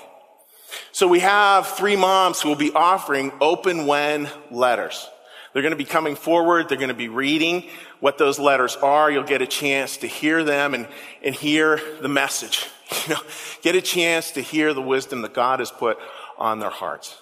So 0.91 1.07
we 1.07 1.19
have 1.19 1.67
three 1.67 1.95
moms 1.95 2.41
who 2.41 2.49
will 2.49 2.55
be 2.55 2.73
offering 2.73 3.31
open 3.39 3.85
when 3.85 4.29
letters. 4.51 5.09
They're 5.53 5.61
going 5.61 5.71
to 5.71 5.77
be 5.77 5.85
coming 5.85 6.15
forward. 6.15 6.67
They're 6.67 6.77
going 6.77 6.89
to 6.89 6.93
be 6.93 7.07
reading 7.07 7.63
what 7.99 8.17
those 8.17 8.37
letters 8.37 8.75
are. 8.75 9.09
You'll 9.09 9.23
get 9.23 9.41
a 9.41 9.47
chance 9.47 9.97
to 9.97 10.07
hear 10.07 10.43
them 10.43 10.73
and, 10.73 10.87
and 11.23 11.33
hear 11.33 11.81
the 12.01 12.09
message. 12.09 12.67
You 13.05 13.15
know, 13.15 13.21
get 13.63 13.75
a 13.75 13.81
chance 13.81 14.31
to 14.31 14.41
hear 14.41 14.73
the 14.73 14.81
wisdom 14.81 15.21
that 15.23 15.33
God 15.33 15.59
has 15.59 15.71
put 15.71 15.97
on 16.37 16.59
their 16.59 16.69
hearts. 16.69 17.17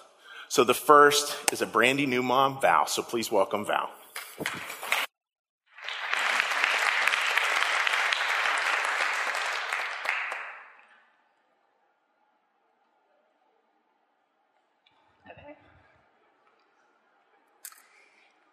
So 0.48 0.64
the 0.64 0.74
first 0.74 1.52
is 1.52 1.60
a 1.60 1.66
brandy 1.66 2.06
new 2.06 2.22
mom, 2.22 2.60
Val. 2.60 2.86
So 2.86 3.02
please 3.02 3.30
welcome 3.30 3.66
Val. 3.66 3.90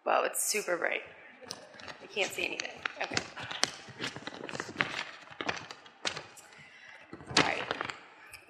Wow, 0.04 0.24
it's 0.24 0.44
super 0.44 0.76
bright. 0.76 1.00
I 2.02 2.06
can't 2.14 2.30
see 2.30 2.44
anything. 2.44 2.68
Okay. 3.02 3.16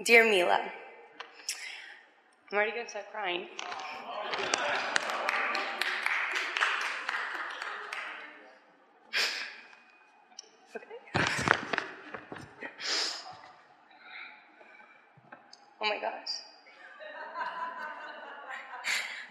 Dear 0.03 0.25
Mila, 0.29 0.61
I'm 2.55 2.59
already 2.59 2.71
going 2.71 2.87
to 2.87 2.91
start 2.91 3.11
crying. 3.11 3.49
Okay. 10.77 10.85
Oh 15.83 15.89
my 15.89 15.99
gosh. 16.01 16.13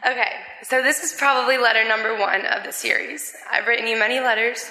Okay, 0.06 0.32
so 0.64 0.84
this 0.84 1.02
is 1.02 1.14
probably 1.14 1.58
letter 1.58 1.88
number 1.88 2.20
one 2.20 2.46
of 2.46 2.66
the 2.66 2.74
series. 2.74 3.34
I've 3.50 3.68
written 3.68 3.88
you 3.88 3.98
many 3.98 4.20
letters. 4.20 4.66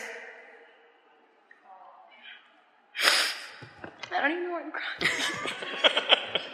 I 4.15 4.21
don't 4.21 4.31
even 4.31 4.45
know 4.45 4.51
why 4.51 4.61
I'm 4.61 4.73
crying. 4.73 5.13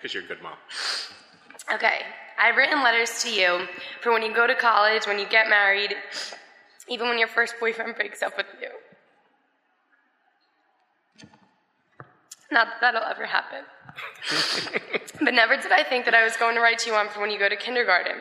Because 0.00 0.14
you're 0.14 0.24
a 0.24 0.26
good 0.26 0.42
mom. 0.42 0.54
Okay, 1.72 2.00
I've 2.38 2.56
written 2.56 2.82
letters 2.82 3.22
to 3.22 3.30
you 3.30 3.66
for 4.00 4.12
when 4.12 4.22
you 4.22 4.34
go 4.34 4.46
to 4.46 4.54
college, 4.54 5.06
when 5.06 5.18
you 5.18 5.28
get 5.28 5.48
married, 5.48 5.94
even 6.88 7.08
when 7.08 7.18
your 7.18 7.28
first 7.28 7.54
boyfriend 7.60 7.94
breaks 7.94 8.22
up 8.22 8.36
with 8.36 8.46
you. 8.60 8.68
Not 12.50 12.66
that 12.80 12.94
that'll 12.94 13.08
ever 13.08 13.26
happen. 13.26 13.64
but 15.22 15.32
never 15.32 15.56
did 15.56 15.70
I 15.70 15.84
think 15.84 16.04
that 16.06 16.14
I 16.14 16.24
was 16.24 16.36
going 16.36 16.56
to 16.56 16.60
write 16.60 16.80
to 16.80 16.90
you 16.90 16.96
one 16.96 17.08
for 17.08 17.20
when 17.20 17.30
you 17.30 17.38
go 17.38 17.48
to 17.48 17.56
kindergarten. 17.56 18.16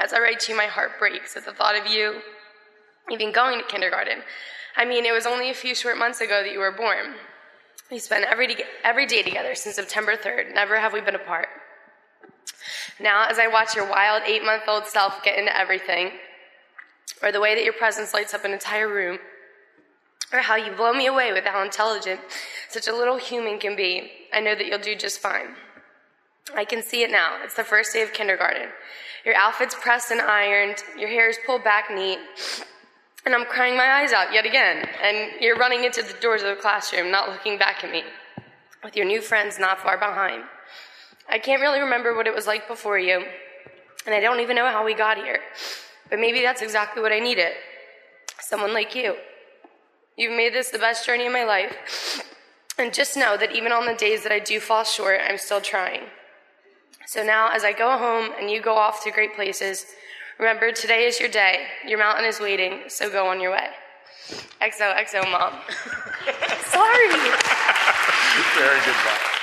As 0.00 0.14
I 0.14 0.20
write 0.20 0.40
to 0.40 0.52
you, 0.52 0.56
my 0.56 0.66
heart 0.66 0.92
breaks 0.98 1.36
at 1.36 1.44
the 1.44 1.52
thought 1.52 1.76
of 1.76 1.86
you 1.86 2.20
even 3.10 3.32
going 3.32 3.58
to 3.60 3.66
kindergarten. 3.66 4.22
I 4.76 4.86
mean, 4.86 5.04
it 5.04 5.12
was 5.12 5.26
only 5.26 5.50
a 5.50 5.54
few 5.54 5.74
short 5.74 5.98
months 5.98 6.22
ago 6.22 6.42
that 6.42 6.52
you 6.52 6.58
were 6.58 6.72
born. 6.72 7.14
We 7.90 7.98
spent 7.98 8.24
every, 8.24 8.56
every 8.82 9.06
day 9.06 9.22
together 9.22 9.54
since 9.54 9.76
September 9.76 10.16
3rd. 10.16 10.54
Never 10.54 10.80
have 10.80 10.94
we 10.94 11.02
been 11.02 11.14
apart. 11.14 11.48
Now, 13.00 13.26
as 13.28 13.38
I 13.38 13.48
watch 13.48 13.74
your 13.74 13.88
wild 13.88 14.22
eight 14.26 14.44
month 14.44 14.64
old 14.68 14.86
self 14.86 15.22
get 15.24 15.38
into 15.38 15.56
everything, 15.56 16.12
or 17.22 17.32
the 17.32 17.40
way 17.40 17.54
that 17.54 17.64
your 17.64 17.72
presence 17.72 18.14
lights 18.14 18.34
up 18.34 18.44
an 18.44 18.52
entire 18.52 18.88
room, 18.88 19.18
or 20.32 20.40
how 20.40 20.56
you 20.56 20.72
blow 20.72 20.92
me 20.92 21.06
away 21.06 21.32
with 21.32 21.44
how 21.44 21.62
intelligent 21.62 22.20
such 22.68 22.88
a 22.88 22.94
little 22.94 23.16
human 23.16 23.58
can 23.58 23.76
be, 23.76 24.10
I 24.32 24.40
know 24.40 24.54
that 24.54 24.66
you'll 24.66 24.78
do 24.78 24.94
just 24.94 25.20
fine. 25.20 25.54
I 26.54 26.64
can 26.64 26.82
see 26.82 27.02
it 27.02 27.10
now. 27.10 27.38
It's 27.42 27.54
the 27.54 27.64
first 27.64 27.92
day 27.92 28.02
of 28.02 28.12
kindergarten. 28.12 28.68
Your 29.24 29.34
outfit's 29.34 29.74
pressed 29.74 30.10
and 30.10 30.20
ironed, 30.20 30.82
your 30.98 31.08
hair 31.08 31.30
is 31.30 31.38
pulled 31.46 31.64
back 31.64 31.90
neat, 31.90 32.18
and 33.24 33.34
I'm 33.34 33.46
crying 33.46 33.76
my 33.76 33.86
eyes 33.86 34.12
out 34.12 34.32
yet 34.32 34.44
again. 34.44 34.86
And 35.02 35.40
you're 35.40 35.56
running 35.56 35.84
into 35.84 36.02
the 36.02 36.12
doors 36.20 36.42
of 36.42 36.48
the 36.54 36.60
classroom, 36.60 37.10
not 37.10 37.30
looking 37.30 37.58
back 37.58 37.82
at 37.82 37.90
me, 37.90 38.04
with 38.82 38.96
your 38.96 39.06
new 39.06 39.22
friends 39.22 39.58
not 39.58 39.80
far 39.80 39.96
behind. 39.96 40.44
I 41.28 41.38
can't 41.38 41.60
really 41.60 41.80
remember 41.80 42.14
what 42.14 42.26
it 42.26 42.34
was 42.34 42.46
like 42.46 42.68
before 42.68 42.98
you, 42.98 43.24
and 44.06 44.14
I 44.14 44.20
don't 44.20 44.40
even 44.40 44.56
know 44.56 44.68
how 44.68 44.84
we 44.84 44.94
got 44.94 45.16
here. 45.16 45.40
But 46.10 46.18
maybe 46.18 46.42
that's 46.42 46.62
exactly 46.62 47.02
what 47.02 47.12
I 47.12 47.18
needed 47.18 47.52
someone 48.40 48.74
like 48.74 48.94
you. 48.94 49.16
You've 50.16 50.36
made 50.36 50.52
this 50.52 50.70
the 50.70 50.78
best 50.78 51.06
journey 51.06 51.26
of 51.26 51.32
my 51.32 51.44
life. 51.44 52.22
And 52.78 52.92
just 52.92 53.16
know 53.16 53.36
that 53.36 53.52
even 53.52 53.72
on 53.72 53.86
the 53.86 53.94
days 53.94 54.22
that 54.24 54.32
I 54.32 54.40
do 54.40 54.58
fall 54.60 54.84
short, 54.84 55.20
I'm 55.26 55.38
still 55.38 55.60
trying. 55.60 56.02
So 57.06 57.22
now, 57.24 57.50
as 57.52 57.64
I 57.64 57.72
go 57.72 57.96
home 57.96 58.32
and 58.38 58.50
you 58.50 58.60
go 58.60 58.74
off 58.74 59.04
to 59.04 59.10
great 59.10 59.36
places, 59.36 59.86
remember 60.38 60.72
today 60.72 61.06
is 61.06 61.20
your 61.20 61.28
day. 61.28 61.66
Your 61.86 61.98
mountain 61.98 62.24
is 62.24 62.40
waiting, 62.40 62.82
so 62.88 63.10
go 63.10 63.28
on 63.28 63.40
your 63.40 63.52
way. 63.52 63.68
XOXO, 64.60 65.30
mom. 65.30 65.52
Sorry. 66.66 67.08
Very 68.56 68.80
good 68.80 68.96
mom. 69.04 69.34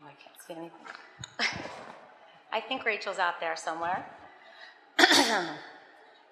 I 0.00 0.10
can't 0.12 0.36
see 0.46 0.54
anything. 0.54 0.86
I 2.52 2.60
think 2.60 2.77
Rachel's 2.88 3.18
out 3.18 3.38
there 3.38 3.54
somewhere. 3.54 4.06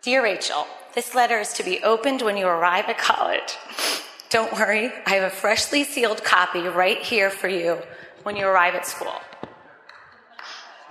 Dear 0.02 0.22
Rachel, 0.22 0.66
this 0.94 1.14
letter 1.14 1.38
is 1.38 1.52
to 1.52 1.62
be 1.62 1.82
opened 1.82 2.22
when 2.22 2.38
you 2.38 2.46
arrive 2.46 2.86
at 2.86 2.96
college. 2.96 3.58
Don't 4.30 4.50
worry, 4.54 4.90
I 5.04 5.10
have 5.10 5.24
a 5.24 5.28
freshly 5.28 5.84
sealed 5.84 6.24
copy 6.24 6.62
right 6.62 7.02
here 7.02 7.28
for 7.28 7.48
you 7.48 7.82
when 8.22 8.36
you 8.36 8.46
arrive 8.46 8.74
at 8.74 8.86
school. 8.86 9.12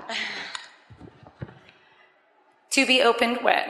to 2.69 2.85
be 2.85 3.01
opened 3.01 3.39
when? 3.41 3.67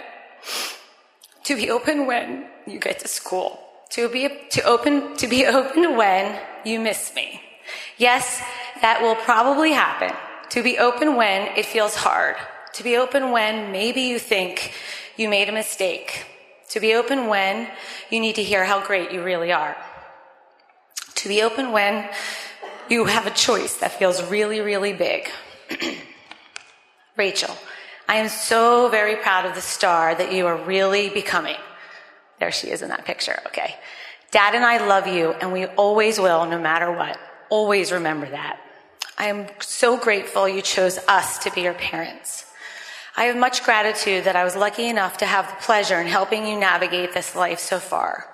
To 1.45 1.55
be 1.55 1.69
opened 1.69 2.07
when 2.07 2.47
you 2.67 2.77
get 2.77 2.99
to 2.99 3.07
school. 3.07 3.57
To 3.91 4.09
be 4.09 4.27
to 4.49 4.61
open 4.63 5.15
to 5.15 5.27
be 5.27 5.45
opened 5.59 5.95
when 5.95 6.41
you 6.65 6.81
miss 6.81 7.15
me. 7.15 7.41
Yes, 7.97 8.43
that 8.81 9.01
will 9.01 9.15
probably 9.15 9.71
happen. 9.71 10.11
To 10.49 10.63
be 10.63 10.77
open 10.77 11.15
when 11.15 11.47
it 11.57 11.65
feels 11.65 11.95
hard. 11.95 12.35
To 12.73 12.83
be 12.83 12.97
open 12.97 13.31
when 13.31 13.71
maybe 13.71 14.01
you 14.01 14.19
think 14.19 14.73
you 15.17 15.29
made 15.29 15.49
a 15.49 15.51
mistake. 15.51 16.25
To 16.69 16.79
be 16.79 16.93
open 16.93 17.27
when 17.27 17.69
you 18.09 18.19
need 18.19 18.35
to 18.35 18.43
hear 18.43 18.65
how 18.65 18.85
great 18.85 19.11
you 19.11 19.23
really 19.23 19.51
are. 19.51 19.75
To 21.15 21.27
be 21.27 21.41
open 21.41 21.71
when 21.71 22.09
you 22.89 23.05
have 23.05 23.25
a 23.25 23.31
choice 23.31 23.77
that 23.77 23.93
feels 23.93 24.23
really, 24.23 24.59
really 24.59 24.93
big. 24.93 25.29
Rachel, 27.17 27.55
I 28.07 28.17
am 28.17 28.29
so 28.29 28.89
very 28.89 29.15
proud 29.15 29.45
of 29.45 29.55
the 29.55 29.61
star 29.61 30.13
that 30.13 30.33
you 30.33 30.45
are 30.47 30.57
really 30.57 31.09
becoming. 31.09 31.55
There 32.39 32.51
she 32.51 32.69
is 32.69 32.81
in 32.81 32.89
that 32.89 33.05
picture, 33.05 33.39
okay. 33.47 33.75
Dad 34.31 34.53
and 34.53 34.65
I 34.65 34.85
love 34.85 35.07
you, 35.07 35.31
and 35.31 35.53
we 35.53 35.65
always 35.65 36.19
will, 36.19 36.45
no 36.45 36.59
matter 36.59 36.91
what. 36.91 37.17
Always 37.49 37.91
remember 37.91 38.29
that. 38.29 38.59
I 39.17 39.27
am 39.27 39.47
so 39.59 39.97
grateful 39.97 40.47
you 40.47 40.61
chose 40.61 40.97
us 41.07 41.37
to 41.39 41.51
be 41.51 41.61
your 41.61 41.73
parents. 41.73 42.45
I 43.15 43.25
have 43.25 43.37
much 43.37 43.63
gratitude 43.63 44.25
that 44.25 44.35
I 44.35 44.43
was 44.43 44.57
lucky 44.57 44.89
enough 44.89 45.17
to 45.19 45.25
have 45.25 45.47
the 45.47 45.65
pleasure 45.65 46.01
in 46.01 46.07
helping 46.07 46.45
you 46.45 46.59
navigate 46.59 47.13
this 47.13 47.33
life 47.33 47.59
so 47.59 47.79
far. 47.79 48.27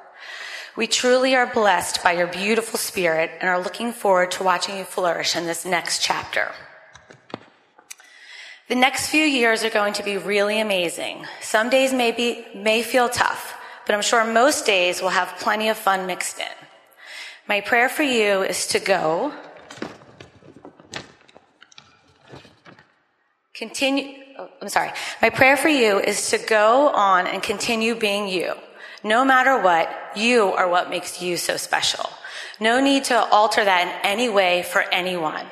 We 0.76 0.88
truly 0.88 1.36
are 1.36 1.46
blessed 1.46 2.02
by 2.04 2.14
your 2.14 2.28
beautiful 2.28 2.80
spirit 2.80 3.30
and 3.40 3.50
are 3.50 3.62
looking 3.62 3.92
forward 3.92 4.32
to 4.32 4.44
watching 4.44 4.78
you 4.78 4.84
flourish 4.84 5.36
in 5.36 5.46
this 5.46 5.66
next 5.66 6.02
chapter. 6.02 6.52
The 8.70 8.76
next 8.76 9.10
few 9.10 9.24
years 9.24 9.64
are 9.64 9.70
going 9.70 9.94
to 9.94 10.04
be 10.04 10.18
really 10.18 10.62
amazing. 10.62 11.28
Some 11.42 11.70
days 11.70 11.94
may, 11.94 12.12
be, 12.12 12.46
may 12.56 12.82
feel 12.82 13.10
tough, 13.10 13.54
but 13.86 13.94
I'm 13.94 14.02
sure 14.02 14.24
most 14.24 14.66
days 14.66 15.02
will 15.02 15.10
have 15.10 15.40
plenty 15.40 15.68
of 15.68 15.78
fun 15.78 16.08
mixed 16.08 16.40
in. 16.40 16.46
My 17.48 17.60
prayer 17.60 17.90
for 17.90 18.04
you 18.04 18.44
is 18.44 18.66
to 18.68 18.80
go, 18.80 19.34
continue, 23.62 24.16
oh, 24.40 24.50
I'm 24.60 24.70
sorry. 24.70 24.92
My 25.22 25.30
prayer 25.30 25.56
for 25.56 25.70
you 25.70 26.00
is 26.00 26.32
to 26.32 26.40
go 26.40 26.90
on 26.90 27.28
and 27.28 27.44
continue 27.44 27.94
being 27.94 28.28
you. 28.28 28.56
No 29.04 29.24
matter 29.24 29.62
what, 29.62 29.88
you 30.16 30.46
are 30.46 30.68
what 30.68 30.90
makes 30.90 31.22
you 31.22 31.38
so 31.38 31.58
special. 31.58 32.10
No 32.60 32.82
need 32.82 33.04
to 33.06 33.20
alter 33.20 33.64
that 33.64 33.84
in 33.88 33.94
any 34.04 34.30
way 34.30 34.64
for 34.64 34.82
anyone. 34.82 35.46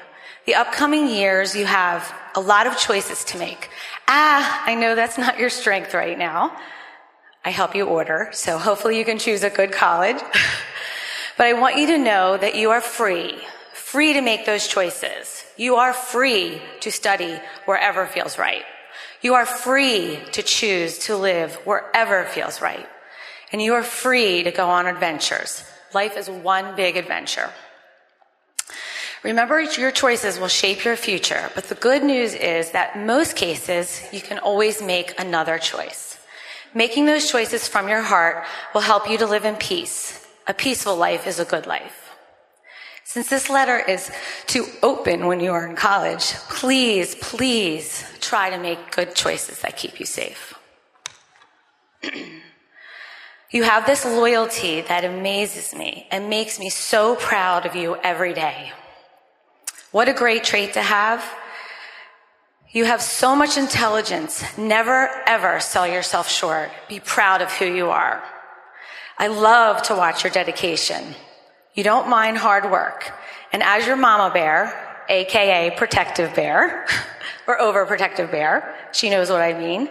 The 0.47 0.55
upcoming 0.55 1.07
years, 1.07 1.55
you 1.55 1.67
have 1.67 2.11
a 2.33 2.41
lot 2.41 2.65
of 2.65 2.79
choices 2.79 3.23
to 3.25 3.37
make. 3.37 3.69
Ah, 4.07 4.63
I 4.65 4.73
know 4.73 4.95
that's 4.95 5.19
not 5.19 5.37
your 5.37 5.51
strength 5.51 5.93
right 5.93 6.17
now. 6.17 6.57
I 7.45 7.51
help 7.51 7.75
you 7.75 7.85
order, 7.85 8.29
so 8.31 8.57
hopefully 8.57 8.97
you 8.97 9.05
can 9.05 9.19
choose 9.19 9.43
a 9.43 9.51
good 9.51 9.71
college. 9.71 10.17
but 11.37 11.45
I 11.45 11.53
want 11.53 11.77
you 11.77 11.85
to 11.87 11.99
know 11.99 12.37
that 12.37 12.55
you 12.55 12.71
are 12.71 12.81
free, 12.81 13.37
free 13.73 14.13
to 14.13 14.21
make 14.21 14.47
those 14.47 14.67
choices. 14.67 15.38
You 15.59 15.75
are 15.75 15.91
free 15.91 16.61
to 16.79 16.89
study 16.89 17.37
wherever 17.65 18.05
feels 18.05 18.37
right. 18.37 18.63
You 19.21 19.33
are 19.33 19.45
free 19.45 20.17
to 20.31 20.41
choose 20.41 20.99
to 20.99 21.17
live 21.17 21.53
wherever 21.65 22.23
feels 22.23 22.61
right. 22.61 22.87
And 23.51 23.61
you 23.61 23.73
are 23.73 23.83
free 23.83 24.43
to 24.43 24.51
go 24.51 24.69
on 24.69 24.87
adventures. 24.87 25.65
Life 25.93 26.15
is 26.15 26.29
one 26.29 26.77
big 26.77 26.95
adventure. 26.95 27.49
Remember, 29.21 29.59
your 29.59 29.91
choices 29.91 30.39
will 30.39 30.47
shape 30.47 30.85
your 30.85 30.95
future, 30.95 31.51
but 31.55 31.65
the 31.65 31.75
good 31.75 32.05
news 32.05 32.33
is 32.35 32.71
that 32.71 32.97
most 32.97 33.35
cases, 33.35 34.01
you 34.13 34.21
can 34.21 34.39
always 34.39 34.81
make 34.81 35.19
another 35.19 35.57
choice. 35.57 36.17
Making 36.73 37.05
those 37.05 37.29
choices 37.29 37.67
from 37.67 37.89
your 37.89 38.01
heart 38.01 38.45
will 38.73 38.79
help 38.79 39.09
you 39.09 39.17
to 39.17 39.27
live 39.27 39.43
in 39.43 39.57
peace. 39.57 40.25
A 40.47 40.53
peaceful 40.53 40.95
life 40.95 41.27
is 41.27 41.37
a 41.37 41.43
good 41.43 41.67
life. 41.67 42.08
Since 43.09 43.27
this 43.27 43.49
letter 43.49 43.79
is 43.79 44.11
to 44.53 44.67
open 44.83 45.25
when 45.25 45.39
you 45.39 45.51
are 45.51 45.65
in 45.65 45.75
college, 45.75 46.31
please, 46.47 47.15
please 47.15 48.05
try 48.21 48.51
to 48.51 48.59
make 48.59 48.91
good 48.91 49.15
choices 49.15 49.61
that 49.61 49.77
keep 49.77 49.99
you 49.99 50.05
safe. 50.05 50.53
You 53.51 53.63
have 53.63 53.87
this 53.87 54.05
loyalty 54.05 54.81
that 54.81 55.03
amazes 55.03 55.73
me 55.73 56.05
and 56.11 56.29
makes 56.29 56.59
me 56.59 56.69
so 56.69 57.15
proud 57.15 57.65
of 57.65 57.75
you 57.75 57.95
every 58.03 58.35
day. 58.35 58.71
What 59.89 60.07
a 60.07 60.13
great 60.13 60.43
trait 60.43 60.73
to 60.73 60.83
have. 60.83 61.25
You 62.69 62.85
have 62.85 63.01
so 63.01 63.35
much 63.35 63.57
intelligence. 63.57 64.43
Never 64.55 65.09
ever 65.25 65.59
sell 65.61 65.87
yourself 65.87 66.29
short. 66.29 66.69
Be 66.87 66.99
proud 66.99 67.41
of 67.41 67.51
who 67.53 67.65
you 67.65 67.89
are. 67.89 68.21
I 69.17 69.25
love 69.25 69.81
to 69.87 69.95
watch 69.95 70.23
your 70.23 70.31
dedication. 70.31 71.15
You 71.79 71.85
don't 71.85 72.09
mind 72.09 72.37
hard 72.37 72.69
work. 72.69 73.09
And 73.53 73.63
as 73.63 73.87
your 73.87 73.95
mama 73.95 74.33
bear, 74.33 74.75
aka 75.07 75.71
protective 75.77 76.35
bear, 76.35 76.85
or 77.47 77.57
overprotective 77.57 78.29
bear, 78.29 78.75
she 78.91 79.09
knows 79.09 79.29
what 79.29 79.39
I 79.39 79.57
mean. 79.57 79.87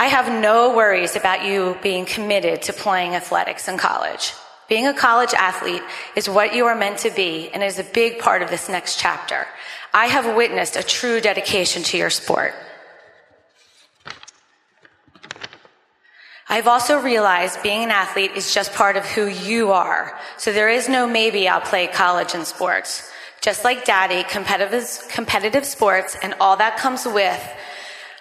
I 0.00 0.06
have 0.06 0.26
no 0.42 0.74
worries 0.74 1.14
about 1.14 1.44
you 1.44 1.78
being 1.80 2.06
committed 2.06 2.62
to 2.62 2.72
playing 2.72 3.14
athletics 3.14 3.68
in 3.68 3.78
college. 3.78 4.32
Being 4.68 4.88
a 4.88 4.94
college 4.94 5.32
athlete 5.32 5.84
is 6.16 6.28
what 6.28 6.56
you 6.56 6.66
are 6.66 6.74
meant 6.74 6.98
to 7.06 7.10
be 7.10 7.50
and 7.50 7.62
is 7.62 7.78
a 7.78 7.84
big 7.84 8.18
part 8.18 8.42
of 8.42 8.50
this 8.50 8.68
next 8.68 8.98
chapter. 8.98 9.46
I 9.92 10.06
have 10.06 10.34
witnessed 10.34 10.74
a 10.74 10.82
true 10.82 11.20
dedication 11.20 11.84
to 11.84 11.96
your 11.96 12.10
sport. 12.10 12.52
I've 16.48 16.68
also 16.68 17.00
realized 17.00 17.62
being 17.62 17.84
an 17.84 17.90
athlete 17.90 18.32
is 18.36 18.52
just 18.52 18.74
part 18.74 18.96
of 18.96 19.04
who 19.06 19.26
you 19.26 19.72
are. 19.72 20.18
So 20.36 20.52
there 20.52 20.68
is 20.68 20.88
no 20.88 21.06
maybe 21.06 21.48
I'll 21.48 21.60
play 21.60 21.86
college 21.86 22.34
and 22.34 22.46
sports. 22.46 23.10
Just 23.40 23.64
like 23.64 23.84
daddy, 23.84 24.24
competitive, 24.24 24.88
competitive 25.08 25.64
sports 25.64 26.16
and 26.22 26.34
all 26.40 26.56
that 26.56 26.76
comes 26.76 27.06
with 27.06 27.42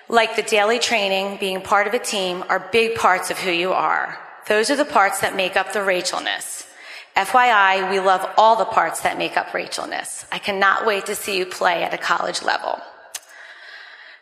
like 0.10 0.36
the 0.36 0.42
daily 0.42 0.80
training, 0.80 1.38
being 1.38 1.62
part 1.62 1.88
of 1.88 1.94
a 1.94 2.00
team, 2.00 2.44
are 2.50 2.70
big 2.72 2.96
parts 2.96 3.32
of 3.32 3.38
who 3.38 3.52
you 3.52 3.72
are. 3.72 4.18
Those 4.48 4.70
are 4.70 4.76
the 4.76 4.86
parts 4.86 5.22
that 5.22 5.36
make 5.36 5.56
up 5.56 5.74
the 5.74 5.84
Rachelness. 5.84 6.68
FYI, 7.16 7.90
we 7.90 8.00
love 8.00 8.28
all 8.38 8.56
the 8.56 8.66
parts 8.66 9.02
that 9.02 9.18
make 9.18 9.38
up 9.38 9.54
Rachelness. 9.54 10.26
I 10.32 10.40
cannot 10.40 10.86
wait 10.86 11.06
to 11.06 11.16
see 11.16 11.38
you 11.38 11.46
play 11.46 11.84
at 11.84 11.94
a 11.94 11.98
college 11.98 12.42
level. 12.42 12.80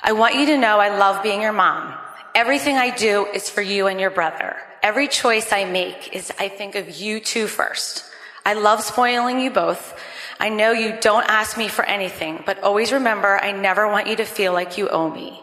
I 0.01 0.11
want 0.11 0.35
you 0.35 0.45
to 0.47 0.57
know 0.57 0.79
I 0.79 0.97
love 0.97 1.23
being 1.23 1.41
your 1.41 1.53
mom. 1.53 1.95
Everything 2.33 2.77
I 2.77 2.95
do 2.95 3.25
is 3.25 3.49
for 3.49 3.61
you 3.61 3.87
and 3.87 3.99
your 3.99 4.09
brother. 4.09 4.55
Every 4.81 5.07
choice 5.07 5.51
I 5.51 5.65
make 5.65 6.15
is 6.15 6.31
I 6.39 6.47
think 6.47 6.75
of 6.75 6.89
you 6.89 7.19
two 7.19 7.47
first. 7.47 8.05
I 8.45 8.53
love 8.53 8.81
spoiling 8.81 9.39
you 9.39 9.51
both. 9.51 9.99
I 10.39 10.49
know 10.49 10.71
you 10.71 10.97
don't 10.99 11.29
ask 11.29 11.57
me 11.57 11.67
for 11.67 11.83
anything, 11.85 12.41
but 12.45 12.63
always 12.63 12.91
remember 12.91 13.37
I 13.37 13.51
never 13.51 13.87
want 13.87 14.07
you 14.07 14.15
to 14.15 14.25
feel 14.25 14.53
like 14.53 14.77
you 14.77 14.89
owe 14.89 15.09
me. 15.09 15.41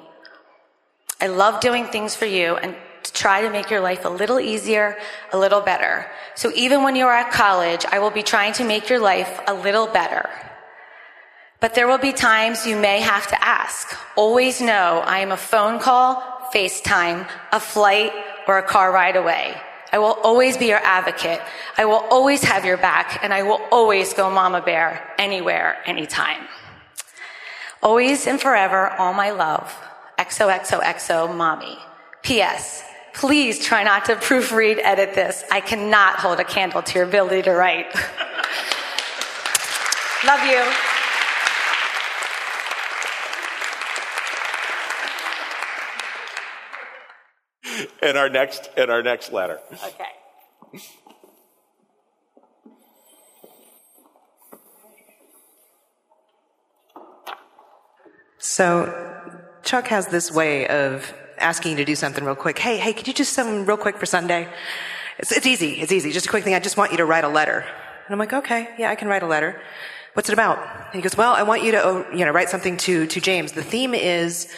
I 1.21 1.27
love 1.27 1.61
doing 1.61 1.87
things 1.87 2.17
for 2.17 2.27
you 2.27 2.57
and 2.57 2.75
to 3.03 3.13
try 3.13 3.43
to 3.43 3.51
make 3.51 3.71
your 3.71 3.81
life 3.81 4.05
a 4.05 4.09
little 4.09 4.41
easier, 4.41 4.97
a 5.33 5.39
little 5.39 5.61
better. 5.61 6.11
So 6.35 6.51
even 6.55 6.83
when 6.83 6.97
you're 6.97 7.13
at 7.13 7.33
college, 7.33 7.85
I 7.93 7.99
will 7.99 8.11
be 8.11 8.23
trying 8.23 8.55
to 8.55 8.65
make 8.65 8.89
your 8.89 8.99
life 8.99 9.41
a 9.47 9.55
little 9.55 9.87
better. 9.87 10.29
But 11.61 11.75
there 11.75 11.87
will 11.87 11.99
be 11.99 12.13
times 12.13 12.67
you 12.67 12.77
may 12.77 13.01
have 13.01 13.27
to 13.29 13.45
ask. 13.45 13.97
Always 14.17 14.61
know 14.61 15.03
I 15.05 15.19
am 15.21 15.33
a 15.33 15.37
phone 15.37 15.81
call, 15.81 16.23
FaceTime, 16.53 17.29
a 17.53 17.61
flight, 17.61 18.13
or 18.47 18.59
a 18.59 18.63
car 18.63 18.93
ride 18.93 19.17
away. 19.17 19.61
I 19.93 19.99
will 19.99 20.19
always 20.23 20.57
be 20.57 20.67
your 20.67 20.79
advocate. 20.79 21.41
I 21.77 21.85
will 21.87 22.05
always 22.11 22.43
have 22.45 22.65
your 22.65 22.77
back, 22.77 23.21
and 23.23 23.33
I 23.33 23.43
will 23.43 23.61
always 23.71 24.13
go 24.13 24.31
mama 24.31 24.61
bear 24.61 25.15
anywhere, 25.19 25.79
anytime. 25.87 26.47
Always 27.83 28.27
and 28.27 28.41
forever, 28.41 28.89
all 28.99 29.15
my 29.15 29.31
love. 29.31 29.75
XOXOXO 30.19 31.35
mommy. 31.35 31.79
P.S. 32.23 32.85
Please 33.15 33.65
try 33.65 33.83
not 33.85 34.05
to 34.07 34.17
proofread 34.17 34.79
edit 34.83 35.15
this. 35.15 35.45
I 35.51 35.61
cannot 35.61 36.17
hold 36.17 36.41
a 36.41 36.45
candle 36.45 36.83
to 36.83 36.99
your 36.99 37.07
ability 37.09 37.43
to 37.43 37.53
write. 37.53 37.95
Love 40.27 40.45
you. 40.45 40.88
And 48.03 48.17
our 48.17 48.29
next 48.29 48.71
in 48.77 48.91
our 48.91 49.03
next 49.03 49.33
letter. 49.33 49.59
Okay. 49.73 50.19
So, 58.41 59.21
Chuck 59.63 59.89
has 59.89 60.07
this 60.07 60.33
way 60.33 60.67
of 60.69 61.13
asking 61.39 61.73
you 61.73 61.77
to 61.79 61.85
do 61.85 61.95
something 61.95 62.25
real 62.25 62.35
quick. 62.35 62.59
Hey, 62.59 62.79
hey, 62.79 62.93
could 62.93 63.07
you 63.09 63.15
just 63.15 63.33
something 63.33 63.67
real 63.67 63.77
quick 63.77 63.97
for 63.99 64.07
Sunday? 64.07 64.49
It's, 65.19 65.33
it's 65.33 65.47
easy. 65.47 65.81
It's 65.81 65.93
easy. 65.93 66.13
Just 66.13 66.27
a 66.27 66.29
quick 66.29 66.45
thing. 66.45 66.55
I 66.55 66.61
just 66.61 66.77
want 66.77 66.93
you 66.93 66.99
to 66.99 67.05
write 67.05 67.25
a 67.25 67.29
letter. 67.29 67.61
And 67.61 68.15
I'm 68.15 68.19
like, 68.19 68.33
okay, 68.33 68.69
yeah, 68.79 68.91
I 68.91 68.95
can 68.95 69.09
write 69.09 69.23
a 69.23 69.27
letter. 69.27 69.61
What's 70.15 70.29
it 70.29 70.33
about? 70.33 70.59
And 70.87 70.95
he 70.95 71.01
goes, 71.03 71.17
well, 71.17 71.35
I 71.35 71.43
want 71.43 71.63
you 71.63 71.73
to, 71.73 71.85
oh, 71.85 72.07
you 72.13 72.25
know, 72.25 72.31
write 72.31 72.49
something 72.49 72.77
to, 72.79 73.07
to 73.07 73.21
James. 73.21 73.53
The 73.53 73.63
theme 73.63 73.95
is 73.95 74.53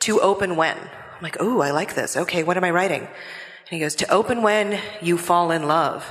to 0.00 0.20
open 0.20 0.56
when. 0.56 0.76
I'm 1.18 1.24
like, 1.24 1.38
oh, 1.40 1.60
I 1.60 1.72
like 1.72 1.96
this. 1.96 2.16
Okay, 2.16 2.44
what 2.44 2.56
am 2.56 2.62
I 2.62 2.70
writing? 2.70 3.00
And 3.00 3.08
he 3.70 3.80
goes, 3.80 3.96
to 3.96 4.08
open 4.08 4.40
when 4.40 4.80
you 5.02 5.18
fall 5.18 5.50
in 5.50 5.66
love. 5.66 6.08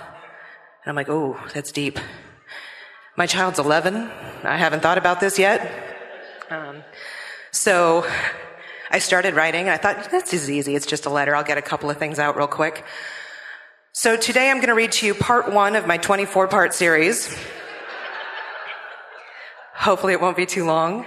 And 0.84 0.90
I'm 0.90 0.96
like, 0.96 1.08
oh, 1.08 1.40
that's 1.54 1.72
deep. 1.72 1.98
My 3.16 3.26
child's 3.26 3.58
11. 3.58 3.96
I 4.44 4.58
haven't 4.58 4.82
thought 4.82 4.98
about 4.98 5.22
this 5.22 5.40
yet. 5.40 5.72
Um, 6.50 6.84
so 7.52 8.06
I 8.92 9.00
started 9.00 9.34
writing. 9.34 9.70
I 9.70 9.78
thought, 9.78 10.12
this 10.12 10.34
is 10.34 10.52
easy. 10.52 10.76
It's 10.76 10.86
just 10.86 11.06
a 11.06 11.10
letter. 11.10 11.34
I'll 11.34 11.44
get 11.46 11.58
a 11.58 11.62
couple 11.62 11.90
of 11.90 11.96
things 11.96 12.20
out 12.20 12.36
real 12.36 12.48
quick. 12.48 12.84
So 13.94 14.18
today 14.18 14.52
I'm 14.52 14.58
going 14.58 14.68
to 14.68 14.76
read 14.76 14.92
to 14.94 15.06
you 15.06 15.14
part 15.14 15.54
one 15.54 15.78
of 15.78 15.88
my 15.88 15.98
24 15.98 16.50
part 16.50 16.74
series. 16.74 17.34
Hopefully 19.74 20.12
it 20.12 20.20
won't 20.20 20.36
be 20.36 20.46
too 20.46 20.66
long. 20.66 21.06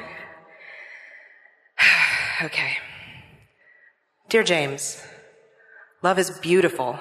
okay. 2.43 2.79
Dear 4.31 4.45
James, 4.45 5.03
love 6.03 6.16
is 6.16 6.31
beautiful 6.38 7.01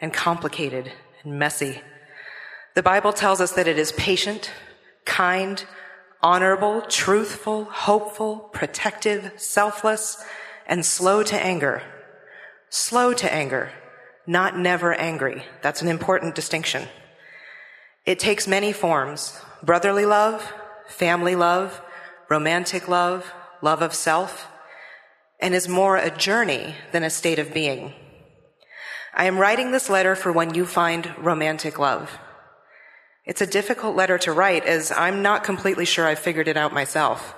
and 0.00 0.12
complicated 0.12 0.90
and 1.22 1.38
messy. 1.38 1.80
The 2.74 2.82
Bible 2.82 3.12
tells 3.12 3.40
us 3.40 3.52
that 3.52 3.68
it 3.68 3.78
is 3.78 3.92
patient, 3.92 4.50
kind, 5.04 5.64
honorable, 6.24 6.80
truthful, 6.80 7.66
hopeful, 7.66 8.50
protective, 8.52 9.30
selfless, 9.36 10.24
and 10.66 10.84
slow 10.84 11.22
to 11.22 11.40
anger. 11.40 11.84
Slow 12.68 13.12
to 13.12 13.32
anger, 13.32 13.70
not 14.26 14.58
never 14.58 14.92
angry. 14.92 15.44
That's 15.62 15.82
an 15.82 15.88
important 15.88 16.34
distinction. 16.34 16.88
It 18.04 18.18
takes 18.18 18.48
many 18.48 18.72
forms. 18.72 19.40
Brotherly 19.62 20.04
love, 20.04 20.52
family 20.88 21.36
love, 21.36 21.80
romantic 22.28 22.88
love, 22.88 23.32
love 23.62 23.82
of 23.82 23.94
self, 23.94 24.48
and 25.40 25.54
is 25.54 25.68
more 25.68 25.96
a 25.96 26.16
journey 26.16 26.74
than 26.92 27.02
a 27.02 27.10
state 27.10 27.38
of 27.38 27.54
being. 27.54 27.92
I 29.14 29.24
am 29.24 29.38
writing 29.38 29.70
this 29.70 29.88
letter 29.88 30.14
for 30.14 30.32
when 30.32 30.54
you 30.54 30.66
find 30.66 31.12
romantic 31.18 31.78
love. 31.78 32.18
It's 33.24 33.40
a 33.40 33.46
difficult 33.46 33.96
letter 33.96 34.18
to 34.18 34.32
write 34.32 34.64
as 34.64 34.92
I'm 34.92 35.22
not 35.22 35.42
completely 35.42 35.84
sure 35.84 36.06
I've 36.06 36.18
figured 36.18 36.48
it 36.48 36.56
out 36.56 36.72
myself. 36.72 37.34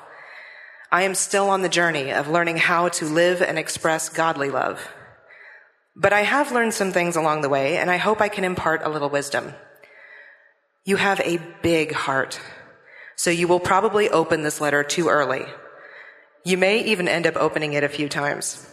I 0.91 1.03
am 1.03 1.15
still 1.15 1.51
on 1.51 1.63
the 1.63 1.69
journey 1.69 2.13
of 2.13 2.29
learning 2.29 2.57
how 2.57 2.89
to 2.89 3.05
live 3.05 3.43
and 3.43 3.59
express 3.59 4.09
godly 4.09 4.51
love. 4.51 4.87
But 5.95 6.13
I 6.13 6.23
have 6.23 6.53
learned 6.53 6.75
some 6.75 6.93
things 6.93 7.17
along 7.17 7.41
the 7.41 7.49
way, 7.49 7.77
and 7.77 7.91
I 7.91 7.97
hope 7.97 8.21
I 8.21 8.29
can 8.29 8.45
impart 8.45 8.83
a 8.85 8.89
little 8.89 9.11
wisdom. 9.11 9.53
You 10.85 10.97
have 10.97 11.21
a 11.21 11.41
big 11.63 11.93
heart, 11.93 12.41
so 13.17 13.31
you 13.31 13.49
will 13.49 13.61
probably 13.61 14.09
open 14.09 14.43
this 14.43 14.61
letter 14.61 14.83
too 14.83 15.09
early. 15.09 15.45
You 16.45 16.57
may 16.57 16.85
even 16.85 17.09
end 17.09 17.27
up 17.27 17.37
opening 17.37 17.73
it 17.73 17.85
a 17.85 17.89
few 17.89 18.09
times. 18.09 18.67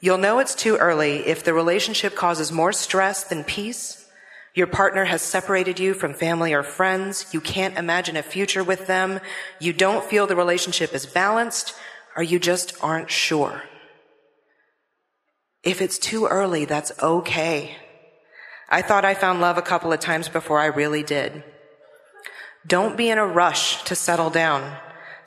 You'll 0.00 0.18
know 0.18 0.38
it's 0.38 0.54
too 0.54 0.76
early 0.76 1.26
if 1.26 1.44
the 1.44 1.54
relationship 1.54 2.14
causes 2.14 2.52
more 2.52 2.72
stress 2.72 3.24
than 3.24 3.44
peace 3.44 3.98
your 4.58 4.66
partner 4.66 5.04
has 5.04 5.22
separated 5.22 5.78
you 5.78 5.94
from 5.94 6.14
family 6.14 6.52
or 6.52 6.64
friends. 6.64 7.26
You 7.32 7.40
can't 7.40 7.78
imagine 7.78 8.16
a 8.16 8.24
future 8.24 8.64
with 8.64 8.88
them. 8.88 9.20
You 9.60 9.72
don't 9.72 10.04
feel 10.04 10.26
the 10.26 10.34
relationship 10.34 10.94
is 10.94 11.06
balanced, 11.06 11.74
or 12.16 12.24
you 12.24 12.40
just 12.40 12.74
aren't 12.82 13.08
sure. 13.08 13.62
If 15.62 15.80
it's 15.80 15.96
too 15.96 16.26
early, 16.26 16.64
that's 16.64 16.90
okay. 17.00 17.76
I 18.68 18.82
thought 18.82 19.04
I 19.04 19.14
found 19.14 19.40
love 19.40 19.58
a 19.58 19.62
couple 19.62 19.92
of 19.92 20.00
times 20.00 20.28
before 20.28 20.58
I 20.58 20.66
really 20.66 21.04
did. 21.04 21.44
Don't 22.66 22.96
be 22.96 23.10
in 23.10 23.18
a 23.18 23.26
rush 23.26 23.84
to 23.84 23.94
settle 23.94 24.30
down. 24.30 24.76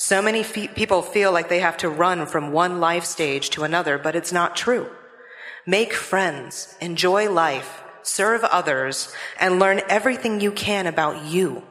So 0.02 0.20
many 0.20 0.42
fe- 0.42 0.68
people 0.68 1.04
feel 1.04 1.32
like 1.32 1.48
they 1.48 1.60
have 1.60 1.78
to 1.78 1.88
run 1.88 2.26
from 2.26 2.52
one 2.52 2.80
life 2.80 3.06
stage 3.06 3.52
to 3.52 3.64
another, 3.64 4.00
but 4.00 4.16
it's 4.16 4.32
not 4.32 4.56
true. 4.56 4.90
Make 5.68 5.94
friends, 5.94 6.76
enjoy 6.82 7.30
life, 7.30 7.84
serve 8.02 8.44
others, 8.44 9.14
and 9.40 9.60
learn 9.60 9.84
everything 9.88 10.42
you 10.42 10.52
can 10.54 10.88
about 10.88 11.26
you. 11.26 11.62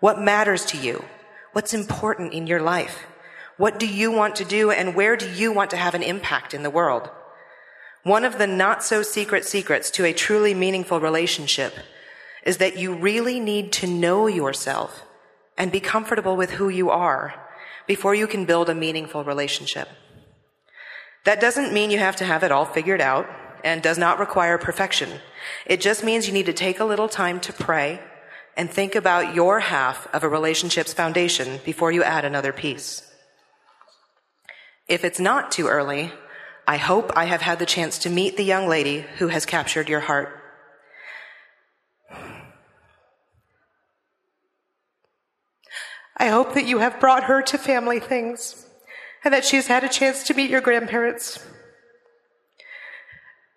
What 0.00 0.20
matters 0.20 0.64
to 0.66 0.76
you? 0.76 1.04
What's 1.52 1.72
important 1.72 2.32
in 2.32 2.48
your 2.48 2.60
life? 2.60 3.06
What 3.58 3.78
do 3.78 3.86
you 3.86 4.10
want 4.10 4.34
to 4.36 4.44
do 4.44 4.72
and 4.72 4.96
where 4.96 5.16
do 5.16 5.30
you 5.30 5.52
want 5.52 5.70
to 5.70 5.76
have 5.76 5.94
an 5.94 6.02
impact 6.02 6.52
in 6.52 6.64
the 6.64 6.68
world? 6.68 7.10
One 8.02 8.24
of 8.24 8.38
the 8.38 8.48
not 8.48 8.82
so 8.82 9.04
secret 9.04 9.44
secrets 9.44 9.88
to 9.92 10.04
a 10.04 10.12
truly 10.12 10.52
meaningful 10.52 10.98
relationship 10.98 11.74
is 12.42 12.56
that 12.56 12.76
you 12.76 12.92
really 12.92 13.38
need 13.38 13.70
to 13.74 13.86
know 13.86 14.26
yourself 14.26 15.04
and 15.60 15.70
be 15.70 15.78
comfortable 15.78 16.38
with 16.38 16.52
who 16.52 16.70
you 16.70 16.88
are 16.88 17.34
before 17.86 18.14
you 18.14 18.26
can 18.26 18.46
build 18.46 18.70
a 18.70 18.74
meaningful 18.74 19.22
relationship. 19.22 19.90
That 21.26 21.38
doesn't 21.38 21.74
mean 21.74 21.90
you 21.90 21.98
have 21.98 22.16
to 22.16 22.24
have 22.24 22.42
it 22.42 22.50
all 22.50 22.64
figured 22.64 23.02
out 23.02 23.28
and 23.62 23.82
does 23.82 23.98
not 23.98 24.18
require 24.18 24.56
perfection. 24.56 25.10
It 25.66 25.82
just 25.82 26.02
means 26.02 26.26
you 26.26 26.32
need 26.32 26.46
to 26.46 26.54
take 26.54 26.80
a 26.80 26.86
little 26.86 27.10
time 27.10 27.40
to 27.40 27.52
pray 27.52 28.00
and 28.56 28.70
think 28.70 28.94
about 28.94 29.34
your 29.34 29.60
half 29.60 30.08
of 30.14 30.24
a 30.24 30.30
relationship's 30.30 30.94
foundation 30.94 31.60
before 31.62 31.92
you 31.92 32.02
add 32.02 32.24
another 32.24 32.54
piece. 32.54 33.06
If 34.88 35.04
it's 35.04 35.20
not 35.20 35.52
too 35.52 35.68
early, 35.68 36.10
I 36.66 36.78
hope 36.78 37.12
I 37.14 37.26
have 37.26 37.42
had 37.42 37.58
the 37.58 37.66
chance 37.66 37.98
to 37.98 38.08
meet 38.08 38.38
the 38.38 38.44
young 38.44 38.66
lady 38.66 39.04
who 39.18 39.28
has 39.28 39.44
captured 39.44 39.90
your 39.90 40.00
heart. 40.00 40.39
I 46.20 46.26
hope 46.26 46.52
that 46.52 46.66
you 46.66 46.80
have 46.80 47.00
brought 47.00 47.24
her 47.24 47.40
to 47.40 47.56
family 47.56 47.98
things 47.98 48.66
and 49.24 49.32
that 49.32 49.42
she's 49.42 49.68
had 49.68 49.84
a 49.84 49.88
chance 49.88 50.24
to 50.24 50.34
meet 50.34 50.50
your 50.50 50.60
grandparents. 50.60 51.42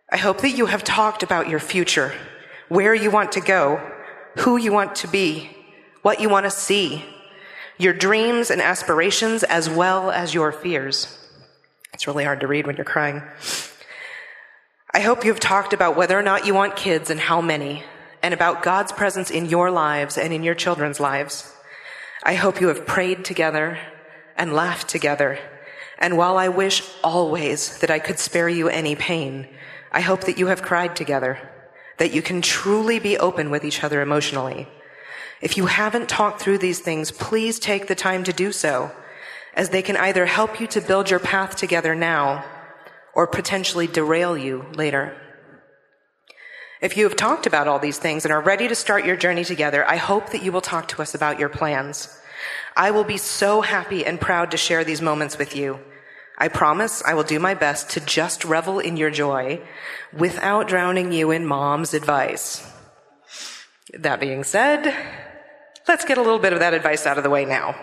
I 0.09 0.15
hope 0.15 0.39
that 0.39 0.51
you 0.51 0.67
have 0.67 0.81
talked 0.81 1.23
about 1.23 1.49
your 1.49 1.59
future, 1.59 2.13
where 2.69 2.95
you 2.95 3.11
want 3.11 3.33
to 3.33 3.41
go, 3.41 3.81
who 4.37 4.55
you 4.55 4.71
want 4.71 4.95
to 4.95 5.09
be, 5.09 5.49
what 6.03 6.21
you 6.21 6.29
want 6.29 6.45
to 6.45 6.49
see, 6.49 7.03
your 7.77 7.91
dreams 7.91 8.49
and 8.49 8.61
aspirations, 8.61 9.43
as 9.43 9.69
well 9.69 10.09
as 10.09 10.33
your 10.33 10.53
fears. 10.53 11.17
It's 11.93 12.07
really 12.07 12.23
hard 12.23 12.39
to 12.39 12.47
read 12.47 12.65
when 12.65 12.77
you're 12.77 12.85
crying. 12.85 13.21
I 14.93 15.01
hope 15.01 15.25
you've 15.25 15.41
talked 15.41 15.73
about 15.73 15.97
whether 15.97 16.17
or 16.17 16.23
not 16.23 16.45
you 16.45 16.53
want 16.53 16.77
kids 16.77 17.09
and 17.09 17.19
how 17.19 17.41
many, 17.41 17.83
and 18.21 18.33
about 18.33 18.63
God's 18.63 18.93
presence 18.93 19.29
in 19.31 19.47
your 19.47 19.69
lives 19.69 20.17
and 20.17 20.31
in 20.31 20.43
your 20.43 20.55
children's 20.55 21.01
lives. 21.01 21.53
I 22.25 22.35
hope 22.35 22.61
you 22.61 22.69
have 22.69 22.85
prayed 22.85 23.25
together 23.25 23.77
and 24.37 24.53
laughed 24.53 24.87
together. 24.87 25.39
And 25.99 26.17
while 26.17 26.37
I 26.37 26.47
wish 26.47 26.81
always 27.03 27.79
that 27.79 27.91
I 27.91 27.99
could 27.99 28.17
spare 28.17 28.47
you 28.47 28.69
any 28.69 28.95
pain, 28.95 29.47
I 29.91 29.99
hope 29.99 30.21
that 30.21 30.37
you 30.37 30.47
have 30.47 30.61
cried 30.61 30.95
together, 30.95 31.37
that 31.97 32.13
you 32.13 32.21
can 32.21 32.41
truly 32.41 32.97
be 32.97 33.17
open 33.17 33.49
with 33.49 33.65
each 33.65 33.83
other 33.83 34.01
emotionally. 34.01 34.69
If 35.41 35.57
you 35.57 35.65
haven't 35.65 36.07
talked 36.07 36.41
through 36.41 36.59
these 36.59 36.79
things, 36.79 37.11
please 37.11 37.59
take 37.59 37.87
the 37.87 37.95
time 37.95 38.23
to 38.23 38.31
do 38.31 38.53
so, 38.53 38.93
as 39.53 39.69
they 39.69 39.81
can 39.81 39.97
either 39.97 40.25
help 40.25 40.61
you 40.61 40.67
to 40.67 40.79
build 40.79 41.09
your 41.09 41.19
path 41.19 41.57
together 41.57 41.93
now 41.93 42.45
or 43.13 43.27
potentially 43.27 43.85
derail 43.85 44.37
you 44.37 44.65
later. 44.73 45.15
If 46.83 46.97
you 46.97 47.05
have 47.05 47.15
talked 47.15 47.47
about 47.47 47.69
all 47.69 47.79
these 47.79 47.97
things 47.97 48.25
and 48.25 48.33
are 48.33 48.41
ready 48.41 48.67
to 48.67 48.75
start 48.75 49.05
your 49.05 49.15
journey 49.15 49.45
together, 49.45 49.87
I 49.87 49.95
hope 49.95 50.31
that 50.31 50.43
you 50.43 50.51
will 50.51 50.59
talk 50.59 50.89
to 50.89 51.01
us 51.01 51.15
about 51.15 51.39
your 51.39 51.47
plans. 51.47 52.13
I 52.75 52.91
will 52.91 53.05
be 53.05 53.15
so 53.15 53.61
happy 53.61 54.05
and 54.05 54.19
proud 54.19 54.51
to 54.51 54.57
share 54.57 54.83
these 54.83 55.01
moments 55.01 55.37
with 55.37 55.55
you. 55.55 55.79
I 56.37 56.49
promise 56.49 57.01
I 57.01 57.13
will 57.13 57.23
do 57.23 57.39
my 57.39 57.53
best 57.53 57.91
to 57.91 58.01
just 58.01 58.43
revel 58.43 58.79
in 58.79 58.97
your 58.97 59.11
joy 59.11 59.61
without 60.11 60.67
drowning 60.67 61.13
you 61.13 61.31
in 61.31 61.45
mom's 61.45 61.93
advice. 61.93 62.69
That 63.93 64.19
being 64.19 64.43
said, 64.43 64.93
let's 65.87 66.03
get 66.03 66.17
a 66.17 66.21
little 66.21 66.37
bit 66.37 66.51
of 66.51 66.59
that 66.59 66.73
advice 66.73 67.05
out 67.05 67.17
of 67.17 67.23
the 67.23 67.29
way 67.29 67.45
now. 67.45 67.79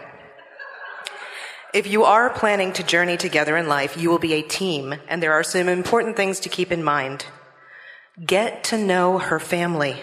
If 1.72 1.86
you 1.86 2.04
are 2.04 2.28
planning 2.28 2.74
to 2.74 2.82
journey 2.82 3.16
together 3.16 3.56
in 3.56 3.66
life, 3.66 3.96
you 3.96 4.10
will 4.10 4.18
be 4.18 4.34
a 4.34 4.42
team, 4.42 4.96
and 5.08 5.22
there 5.22 5.32
are 5.32 5.42
some 5.42 5.70
important 5.70 6.16
things 6.16 6.40
to 6.40 6.50
keep 6.50 6.70
in 6.70 6.84
mind. 6.84 7.24
Get 8.24 8.64
to 8.64 8.76
know 8.76 9.18
her 9.18 9.40
family. 9.40 9.96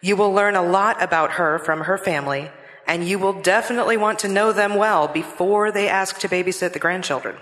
You 0.00 0.14
will 0.16 0.32
learn 0.32 0.54
a 0.54 0.62
lot 0.62 1.02
about 1.02 1.32
her 1.32 1.58
from 1.58 1.80
her 1.80 1.98
family, 1.98 2.50
and 2.86 3.08
you 3.08 3.18
will 3.18 3.32
definitely 3.32 3.96
want 3.96 4.20
to 4.20 4.28
know 4.28 4.52
them 4.52 4.76
well 4.76 5.08
before 5.08 5.72
they 5.72 5.88
ask 5.88 6.18
to 6.20 6.28
babysit 6.28 6.72
the 6.74 6.78
grandchildren. 6.78 7.36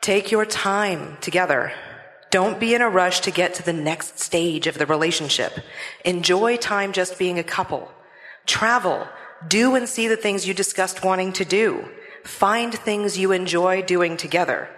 Take 0.00 0.32
your 0.32 0.44
time 0.44 1.18
together. 1.20 1.72
Don't 2.30 2.58
be 2.58 2.74
in 2.74 2.82
a 2.82 2.88
rush 2.88 3.20
to 3.20 3.30
get 3.30 3.54
to 3.54 3.62
the 3.62 3.72
next 3.72 4.18
stage 4.18 4.66
of 4.66 4.76
the 4.76 4.86
relationship. 4.86 5.52
Enjoy 6.04 6.56
time 6.56 6.92
just 6.92 7.18
being 7.18 7.38
a 7.38 7.44
couple. 7.44 7.92
Travel. 8.46 9.06
Do 9.46 9.76
and 9.76 9.88
see 9.88 10.08
the 10.08 10.16
things 10.16 10.48
you 10.48 10.54
discussed 10.54 11.04
wanting 11.04 11.32
to 11.34 11.44
do. 11.44 11.88
Find 12.24 12.74
things 12.74 13.18
you 13.18 13.30
enjoy 13.30 13.82
doing 13.82 14.16
together. 14.16 14.68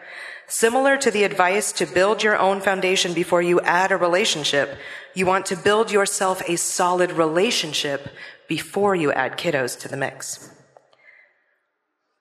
Similar 0.47 0.99
to 0.99 1.11
the 1.11 1.25
advice 1.25 1.73
to 1.73 1.87
build 1.87 2.23
your 2.23 2.39
own 2.39 2.61
foundation 2.61 3.15
before 3.15 3.41
you 3.41 3.61
add 3.61 3.93
a 3.93 3.97
relationship, 3.97 4.77
you 5.15 5.27
want 5.27 5.47
to 5.47 5.57
build 5.57 5.91
yourself 5.91 6.43
a 6.49 6.57
solid 6.57 7.13
relationship 7.13 8.09
before 8.47 8.95
you 8.95 9.11
add 9.13 9.39
kiddos 9.39 9.79
to 9.81 9.89
the 9.89 9.97
mix. 9.97 10.51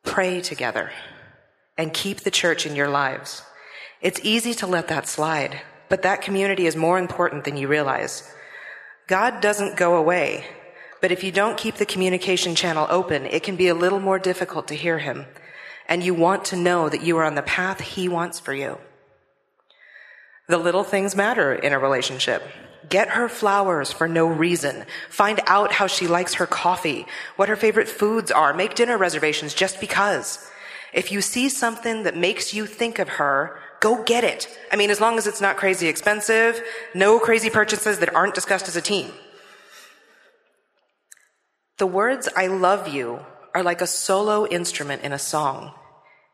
Pray 0.04 0.42
together 0.42 0.92
and 1.78 1.94
keep 1.94 2.22
the 2.22 2.32
church 2.32 2.66
in 2.66 2.76
your 2.76 2.90
lives. 2.90 3.42
It's 4.02 4.20
easy 4.24 4.54
to 4.56 4.68
let 4.68 4.88
that 4.88 5.08
slide, 5.08 5.62
but 5.90 6.04
that 6.04 6.22
community 6.22 6.66
is 6.66 6.76
more 6.76 7.00
important 7.00 7.44
than 7.44 7.58
you 7.58 7.68
realize. 7.68 8.32
God 9.08 9.42
doesn't 9.42 9.78
go 9.78 9.96
away, 9.96 10.46
but 11.02 11.12
if 11.12 11.24
you 11.24 11.32
don't 11.32 11.58
keep 11.58 11.76
the 11.76 11.86
communication 11.86 12.56
channel 12.56 12.88
open, 12.90 13.26
it 13.26 13.44
can 13.44 13.58
be 13.58 13.68
a 13.68 13.76
little 13.76 14.00
more 14.00 14.20
difficult 14.20 14.70
to 14.70 14.76
hear 14.76 15.00
him 15.00 15.26
and 15.88 16.04
you 16.04 16.14
want 16.14 16.46
to 16.46 16.56
know 16.56 16.90
that 16.90 17.04
you 17.04 17.18
are 17.18 17.24
on 17.24 17.36
the 17.36 17.42
path 17.42 17.82
He 17.82 18.08
wants 18.08 18.40
for 18.40 18.54
you. 18.54 18.78
The 20.48 20.58
little 20.58 20.84
things 20.84 21.16
matter 21.16 21.54
in 21.54 21.74
a 21.74 21.80
relationship. 21.80 22.44
Get 22.90 23.10
her 23.10 23.30
flowers 23.30 23.92
for 23.92 24.08
no 24.08 24.28
reason. 24.28 24.86
Find 25.10 25.40
out 25.48 25.72
how 25.72 25.88
she 25.88 26.08
likes 26.08 26.36
her 26.36 26.46
coffee, 26.46 27.06
what 27.38 27.50
her 27.50 27.56
favorite 27.56 27.88
foods 27.88 28.30
are. 28.30 28.54
Make 28.54 28.76
dinner 28.76 28.98
reservations 28.98 29.54
just 29.54 29.80
because. 29.80 30.46
If 30.94 31.12
you 31.12 31.22
see 31.22 31.50
something 31.50 32.04
that 32.04 32.18
makes 32.18 32.54
you 32.54 32.66
think 32.66 33.00
of 33.00 33.10
her, 33.10 33.58
go 33.80 34.04
get 34.04 34.24
it. 34.24 34.48
I 34.72 34.76
mean, 34.76 34.92
as 34.92 35.02
long 35.02 35.18
as 35.18 35.28
it's 35.28 35.42
not 35.42 35.58
crazy 35.58 35.88
expensive, 35.88 36.62
no 36.94 37.20
crazy 37.20 37.50
purchases 37.50 38.00
that 38.00 38.14
aren't 38.14 38.36
discussed 38.36 38.68
as 38.68 38.76
a 38.76 38.82
team. 38.82 39.12
The 41.78 41.88
words 41.88 42.30
I 42.36 42.48
love 42.48 42.88
you 42.88 43.26
are 43.54 43.64
like 43.64 43.82
a 43.82 43.88
solo 43.88 44.46
instrument 44.48 45.04
in 45.04 45.14
a 45.14 45.20
song. 45.20 45.74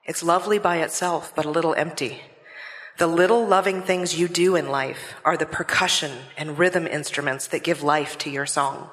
It's 0.05 0.23
lovely 0.23 0.58
by 0.58 0.77
itself, 0.77 1.34
but 1.36 1.45
a 1.45 1.51
little 1.51 1.75
empty. 1.75 2.21
The 2.97 3.08
little 3.08 3.45
loving 3.45 3.82
things 3.82 4.19
you 4.19 4.27
do 4.27 4.55
in 4.55 4.69
life 4.69 5.15
are 5.23 5.38
the 5.38 5.45
percussion 5.45 6.12
and 6.38 6.58
rhythm 6.58 6.88
instruments 6.88 7.47
that 7.47 7.63
give 7.63 7.84
life 7.84 8.17
to 8.19 8.29
your 8.29 8.45
song. 8.45 8.89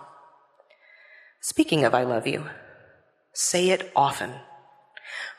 Speaking 1.40 1.84
of 1.84 1.94
I 1.94 2.04
love 2.04 2.26
you, 2.26 2.46
say 3.32 3.70
it 3.70 3.90
often. 3.96 4.32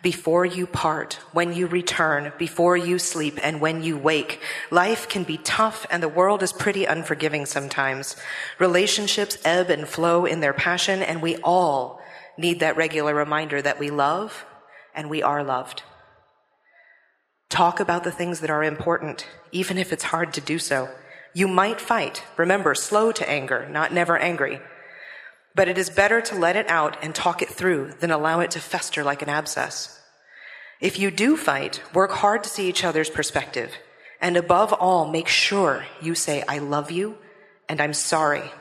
Before 0.02 0.46
you 0.46 0.68
part, 0.68 1.16
when 1.32 1.54
you 1.54 1.68
return, 1.68 2.32
before 2.38 2.78
you 2.78 3.00
sleep, 3.00 3.40
and 3.42 3.60
when 3.60 3.84
you 3.84 3.98
wake. 3.98 4.40
Life 4.70 5.10
can 5.10 5.24
be 5.24 5.38
tough 5.38 5.86
and 5.90 6.04
the 6.04 6.08
world 6.08 6.44
is 6.44 6.54
pretty 6.54 6.86
unforgiving 6.86 7.46
sometimes. 7.46 8.16
Relationships 8.60 9.38
ebb 9.44 9.70
and 9.70 9.88
flow 9.88 10.26
in 10.26 10.40
their 10.40 10.54
passion 10.54 11.02
and 11.02 11.22
we 11.22 11.38
all 11.38 12.00
need 12.38 12.60
that 12.60 12.78
regular 12.78 13.14
reminder 13.14 13.62
that 13.62 13.80
we 13.80 13.90
love 13.90 14.46
and 14.94 15.10
we 15.10 15.22
are 15.22 15.44
loved. 15.44 15.84
Talk 17.50 17.80
about 17.80 18.04
the 18.04 18.12
things 18.12 18.42
that 18.42 18.50
are 18.50 18.64
important, 18.64 19.26
even 19.52 19.78
if 19.78 19.94
it's 19.94 20.06
hard 20.06 20.34
to 20.34 20.42
do 20.42 20.60
so. 20.60 20.90
You 21.34 21.48
might 21.48 21.80
fight. 21.80 22.24
Remember, 22.36 22.76
slow 22.76 23.12
to 23.12 23.30
anger, 23.30 23.68
not 23.70 23.94
never 23.94 24.18
angry. 24.18 24.60
But 25.56 25.68
it 25.68 25.78
is 25.78 25.90
better 25.90 26.22
to 26.22 26.36
let 26.36 26.56
it 26.56 26.70
out 26.70 26.98
and 27.04 27.16
talk 27.16 27.42
it 27.42 27.50
through 27.50 27.94
than 28.00 28.12
allow 28.12 28.42
it 28.42 28.52
to 28.52 28.60
fester 28.60 29.04
like 29.04 29.22
an 29.22 29.30
abscess. 29.30 30.00
If 30.80 31.00
you 31.00 31.10
do 31.10 31.38
fight, 31.38 31.82
work 31.94 32.12
hard 32.12 32.44
to 32.44 32.50
see 32.50 32.68
each 32.70 32.84
other's 32.84 33.10
perspective. 33.10 33.72
And 34.22 34.36
above 34.36 34.74
all, 34.74 35.08
make 35.08 35.28
sure 35.28 35.86
you 36.02 36.16
say, 36.16 36.44
I 36.48 36.58
love 36.60 36.92
you 36.92 37.18
and 37.70 37.82
I'm 37.82 37.94
sorry. 37.94 38.52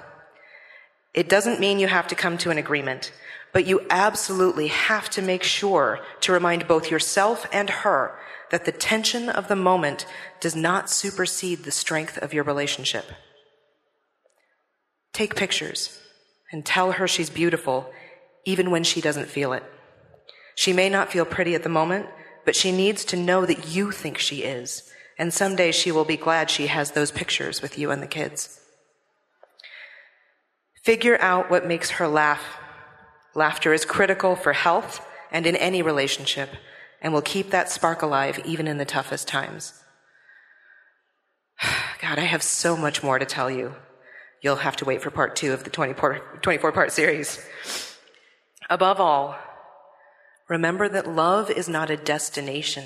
It 1.13 1.29
doesn't 1.29 1.61
mean 1.61 1.79
you 1.79 1.89
have 1.89 2.09
to 2.09 2.15
come 2.15 2.39
to 2.39 2.51
an 2.51 2.59
agreement 2.59 3.13
but 3.57 3.67
you 3.67 3.81
absolutely 3.89 4.67
have 4.67 5.09
to 5.09 5.23
make 5.23 5.43
sure 5.43 5.99
to 6.21 6.31
remind 6.31 6.69
both 6.69 6.91
yourself 6.91 7.47
and 7.51 7.71
her 7.71 8.15
that 8.51 8.67
the 8.67 8.71
tension 8.71 9.31
of 9.31 9.49
the 9.49 9.57
moment 9.57 10.05
does 10.41 10.55
not 10.55 10.91
supersede 10.91 11.65
the 11.65 11.71
strength 11.71 12.19
of 12.19 12.35
your 12.35 12.45
relationship. 12.45 13.07
Take 15.15 15.35
pictures 15.37 15.99
and 16.53 16.67
tell 16.67 16.93
her 16.93 17.09
she's 17.09 17.31
beautiful 17.31 17.91
even 18.45 18.71
when 18.71 18.85
she 18.85 19.01
doesn't 19.01 19.31
feel 19.31 19.55
it. 19.55 19.65
She 20.55 20.75
may 20.75 20.91
not 20.91 21.11
feel 21.11 21.25
pretty 21.25 21.55
at 21.55 21.63
the 21.63 21.71
moment, 21.71 22.09
but 22.45 22.57
she 22.57 22.71
needs 22.71 23.07
to 23.07 23.17
know 23.17 23.47
that 23.47 23.69
you 23.75 23.91
think 23.91 24.19
she 24.19 24.43
is. 24.43 24.83
And 25.19 25.33
someday 25.33 25.73
she 25.73 25.91
will 25.91 26.05
be 26.05 26.19
glad 26.19 26.51
she 26.51 26.67
has 26.67 26.91
those 26.91 27.11
pictures 27.11 27.63
with 27.63 27.79
you 27.79 27.91
and 27.91 28.03
the 28.03 28.07
kids. 28.07 28.61
Figure 30.85 31.17
out 31.23 31.51
what 31.51 31.67
makes 31.67 31.93
her 31.93 32.07
laugh 32.07 32.59
Laughter 33.37 33.75
is 33.75 33.85
critical 33.85 34.35
for 34.35 34.55
health 34.55 35.07
and 35.31 35.47
in 35.47 35.57
any 35.57 35.83
relationship 35.83 36.49
and 37.03 37.13
will 37.13 37.21
keep 37.21 37.51
that 37.51 37.71
spark 37.71 38.01
alive 38.01 38.41
even 38.47 38.67
in 38.67 38.79
the 38.79 38.87
toughest 38.87 39.29
times. 39.29 39.75
God, 42.01 42.19
I 42.19 42.23
have 42.23 42.43
so 42.43 42.79
much 42.79 43.03
more 43.03 43.19
to 43.19 43.27
tell 43.27 43.51
you. 43.51 43.75
You'll 44.41 44.57
have 44.57 44.77
to 44.77 44.87
wait 44.87 45.03
for 45.03 45.11
part 45.11 45.37
two 45.37 45.53
of 45.53 45.65
the 45.65 45.71
24, 45.71 46.19
24 46.41 46.73
part 46.73 46.93
series. 46.93 47.45
Above 48.71 49.01
all, 49.01 49.37
remember 50.49 50.89
that 50.89 51.07
love 51.07 51.51
is 51.51 51.69
not 51.69 51.91
a 51.91 51.97
destination. 51.99 52.85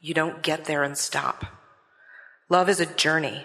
You 0.00 0.14
don't 0.14 0.42
get 0.42 0.64
there 0.64 0.82
and 0.82 0.98
stop. 0.98 1.44
Love 2.48 2.68
is 2.68 2.80
a 2.80 2.86
journey. 2.86 3.44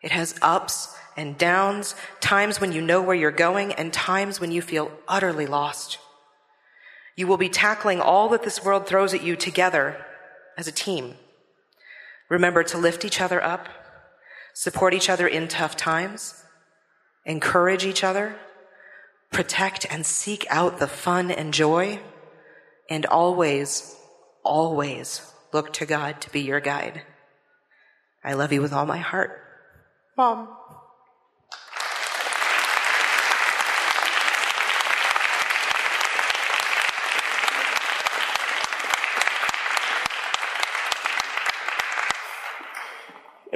It 0.00 0.12
has 0.12 0.38
ups 0.42 0.94
and 1.20 1.36
downs, 1.36 1.94
times 2.20 2.60
when 2.60 2.72
you 2.72 2.80
know 2.80 3.02
where 3.02 3.14
you're 3.14 3.30
going, 3.30 3.72
and 3.74 3.92
times 3.92 4.40
when 4.40 4.50
you 4.50 4.62
feel 4.62 4.90
utterly 5.06 5.46
lost. 5.46 5.98
You 7.14 7.26
will 7.26 7.36
be 7.36 7.50
tackling 7.50 8.00
all 8.00 8.30
that 8.30 8.42
this 8.42 8.64
world 8.64 8.86
throws 8.86 9.12
at 9.12 9.22
you 9.22 9.36
together 9.36 10.04
as 10.56 10.66
a 10.66 10.72
team. 10.72 11.14
Remember 12.30 12.62
to 12.62 12.78
lift 12.78 13.04
each 13.04 13.20
other 13.20 13.42
up, 13.42 13.68
support 14.54 14.94
each 14.94 15.10
other 15.10 15.28
in 15.28 15.46
tough 15.46 15.76
times, 15.76 16.42
encourage 17.26 17.84
each 17.84 18.02
other, 18.02 18.36
protect 19.30 19.86
and 19.90 20.06
seek 20.06 20.46
out 20.48 20.78
the 20.78 20.88
fun 20.88 21.30
and 21.30 21.52
joy, 21.52 22.00
and 22.88 23.04
always, 23.04 23.94
always 24.42 25.30
look 25.52 25.72
to 25.74 25.84
God 25.86 26.20
to 26.22 26.30
be 26.30 26.40
your 26.40 26.60
guide. 26.60 27.02
I 28.24 28.32
love 28.32 28.52
you 28.52 28.62
with 28.62 28.72
all 28.72 28.86
my 28.86 28.98
heart. 28.98 29.38
Mom. 30.16 30.48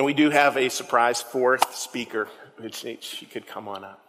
And 0.05 0.07
we 0.07 0.13
do 0.13 0.29
have 0.29 0.59
a 0.59 0.69
surprise 0.69 1.23
fourth 1.23 1.75
speaker, 1.75 2.29
which 2.59 2.85
she 3.01 3.25
could 3.25 3.47
come 3.47 3.67
on 3.67 3.85
up. 3.85 4.05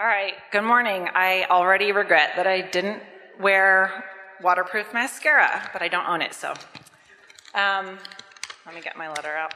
All 0.00 0.06
right, 0.06 0.34
good 0.50 0.64
morning. 0.64 1.08
I 1.14 1.46
already 1.48 1.92
regret 1.92 2.32
that 2.34 2.48
I 2.48 2.60
didn't 2.62 3.00
wear 3.38 4.04
waterproof 4.42 4.92
mascara, 4.92 5.70
but 5.72 5.80
I 5.80 5.86
don't 5.86 6.08
own 6.08 6.22
it, 6.22 6.34
so. 6.34 6.54
Um, 7.54 7.98
let 8.66 8.74
me 8.74 8.80
get 8.80 8.96
my 8.96 9.08
letter 9.10 9.36
out. 9.36 9.54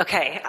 Okay, 0.00 0.40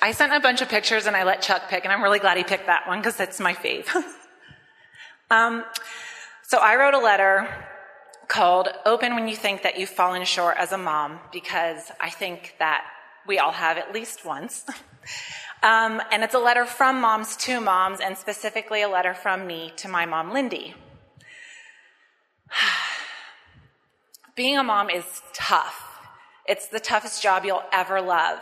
I 0.00 0.12
sent 0.12 0.32
a 0.32 0.38
bunch 0.38 0.62
of 0.62 0.68
pictures 0.68 1.06
and 1.06 1.16
I 1.16 1.24
let 1.24 1.42
Chuck 1.42 1.68
pick, 1.68 1.84
and 1.84 1.92
I'm 1.92 2.02
really 2.02 2.20
glad 2.20 2.36
he 2.36 2.44
picked 2.44 2.66
that 2.66 2.86
one 2.86 3.00
because 3.00 3.18
it's 3.18 3.40
my 3.40 3.54
fave. 3.54 3.88
um, 5.30 5.64
so 6.42 6.58
I 6.58 6.76
wrote 6.76 6.94
a 6.94 6.98
letter 6.98 7.48
called 8.28 8.68
Open 8.86 9.14
When 9.16 9.26
You 9.26 9.34
Think 9.34 9.62
That 9.62 9.78
You've 9.78 9.88
Fallen 9.88 10.24
Short 10.24 10.56
as 10.56 10.70
a 10.70 10.78
Mom 10.78 11.18
because 11.32 11.90
I 12.00 12.10
think 12.10 12.54
that 12.60 12.84
we 13.26 13.38
all 13.38 13.50
have 13.50 13.76
at 13.76 13.92
least 13.92 14.24
once. 14.24 14.64
um, 15.64 16.00
and 16.12 16.22
it's 16.22 16.34
a 16.34 16.38
letter 16.38 16.64
from 16.64 17.00
moms 17.00 17.36
to 17.38 17.60
moms, 17.60 17.98
and 18.00 18.16
specifically 18.16 18.82
a 18.82 18.88
letter 18.88 19.14
from 19.14 19.48
me 19.48 19.72
to 19.76 19.88
my 19.88 20.06
mom, 20.06 20.32
Lindy. 20.32 20.74
Being 24.36 24.58
a 24.58 24.62
mom 24.62 24.90
is 24.90 25.22
tough. 25.34 25.84
It's 26.46 26.68
the 26.68 26.78
toughest 26.78 27.20
job 27.20 27.44
you'll 27.44 27.64
ever 27.72 28.00
love. 28.00 28.38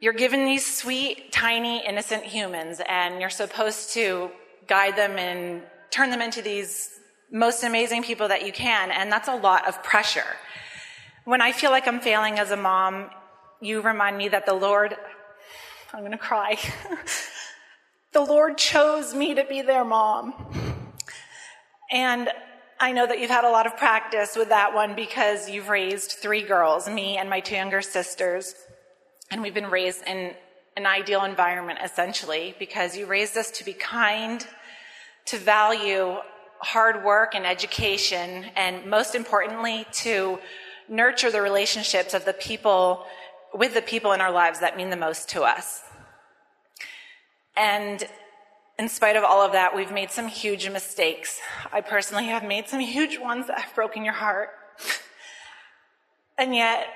You're 0.00 0.12
given 0.12 0.44
these 0.44 0.64
sweet, 0.64 1.32
tiny, 1.32 1.84
innocent 1.84 2.22
humans, 2.22 2.80
and 2.88 3.20
you're 3.20 3.30
supposed 3.30 3.94
to 3.94 4.30
guide 4.68 4.94
them 4.94 5.18
and 5.18 5.62
turn 5.90 6.10
them 6.10 6.22
into 6.22 6.40
these 6.40 6.88
most 7.32 7.64
amazing 7.64 8.04
people 8.04 8.28
that 8.28 8.46
you 8.46 8.52
can, 8.52 8.92
and 8.92 9.10
that's 9.10 9.26
a 9.26 9.34
lot 9.34 9.66
of 9.66 9.82
pressure. 9.82 10.36
When 11.24 11.40
I 11.40 11.50
feel 11.50 11.72
like 11.72 11.88
I'm 11.88 11.98
failing 11.98 12.38
as 12.38 12.52
a 12.52 12.56
mom, 12.56 13.10
you 13.60 13.80
remind 13.80 14.16
me 14.16 14.28
that 14.28 14.46
the 14.46 14.54
Lord, 14.54 14.96
I'm 15.92 16.08
to 16.08 16.16
cry. 16.16 16.58
the 18.12 18.20
Lord 18.20 18.56
chose 18.56 19.12
me 19.12 19.34
to 19.34 19.44
be 19.44 19.62
their 19.62 19.84
mom. 19.84 20.32
And 21.90 22.28
I 22.78 22.92
know 22.92 23.04
that 23.04 23.18
you've 23.18 23.30
had 23.30 23.44
a 23.44 23.50
lot 23.50 23.66
of 23.66 23.76
practice 23.76 24.36
with 24.36 24.50
that 24.50 24.74
one 24.74 24.94
because 24.94 25.50
you've 25.50 25.68
raised 25.68 26.12
three 26.12 26.42
girls, 26.42 26.88
me 26.88 27.16
and 27.16 27.28
my 27.28 27.40
two 27.40 27.56
younger 27.56 27.82
sisters. 27.82 28.54
And 29.30 29.42
we've 29.42 29.54
been 29.54 29.70
raised 29.70 30.02
in 30.06 30.34
an 30.76 30.86
ideal 30.86 31.24
environment, 31.24 31.80
essentially, 31.84 32.54
because 32.58 32.96
you 32.96 33.06
raised 33.06 33.36
us 33.36 33.50
to 33.50 33.64
be 33.64 33.72
kind, 33.72 34.46
to 35.26 35.36
value 35.36 36.16
hard 36.60 37.04
work 37.04 37.34
and 37.34 37.46
education, 37.46 38.46
and 38.56 38.86
most 38.86 39.14
importantly, 39.14 39.86
to 39.92 40.38
nurture 40.88 41.30
the 41.30 41.42
relationships 41.42 42.14
of 42.14 42.24
the 42.24 42.32
people 42.32 43.04
with 43.52 43.74
the 43.74 43.82
people 43.82 44.12
in 44.12 44.20
our 44.20 44.32
lives 44.32 44.60
that 44.60 44.76
mean 44.76 44.90
the 44.90 44.96
most 44.96 45.28
to 45.30 45.42
us. 45.42 45.82
And 47.56 48.04
in 48.78 48.88
spite 48.88 49.16
of 49.16 49.24
all 49.24 49.42
of 49.42 49.52
that, 49.52 49.74
we've 49.74 49.92
made 49.92 50.10
some 50.10 50.28
huge 50.28 50.68
mistakes. 50.70 51.40
I 51.72 51.80
personally 51.80 52.26
have 52.26 52.44
made 52.44 52.68
some 52.68 52.80
huge 52.80 53.18
ones 53.18 53.48
that 53.48 53.58
have 53.60 53.74
broken 53.74 54.04
your 54.04 54.14
heart. 54.14 54.50
and 56.38 56.54
yet, 56.54 56.86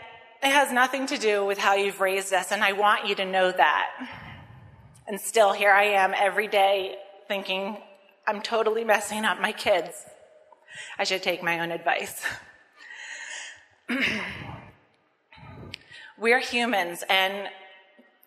it 0.42 0.50
has 0.50 0.72
nothing 0.72 1.06
to 1.06 1.16
do 1.16 1.44
with 1.44 1.58
how 1.58 1.74
you've 1.74 2.00
raised 2.00 2.32
us, 2.32 2.50
and 2.50 2.64
I 2.64 2.72
want 2.72 3.06
you 3.06 3.14
to 3.14 3.24
know 3.24 3.52
that. 3.52 3.90
And 5.06 5.20
still, 5.20 5.52
here 5.52 5.70
I 5.70 5.84
am 5.84 6.14
every 6.16 6.48
day 6.48 6.96
thinking, 7.28 7.76
I'm 8.26 8.42
totally 8.42 8.82
messing 8.82 9.24
up 9.24 9.40
my 9.40 9.52
kids. 9.52 10.04
I 10.98 11.04
should 11.04 11.22
take 11.22 11.44
my 11.44 11.60
own 11.60 11.70
advice. 11.70 12.24
We're 16.18 16.40
humans, 16.40 17.04
and 17.08 17.48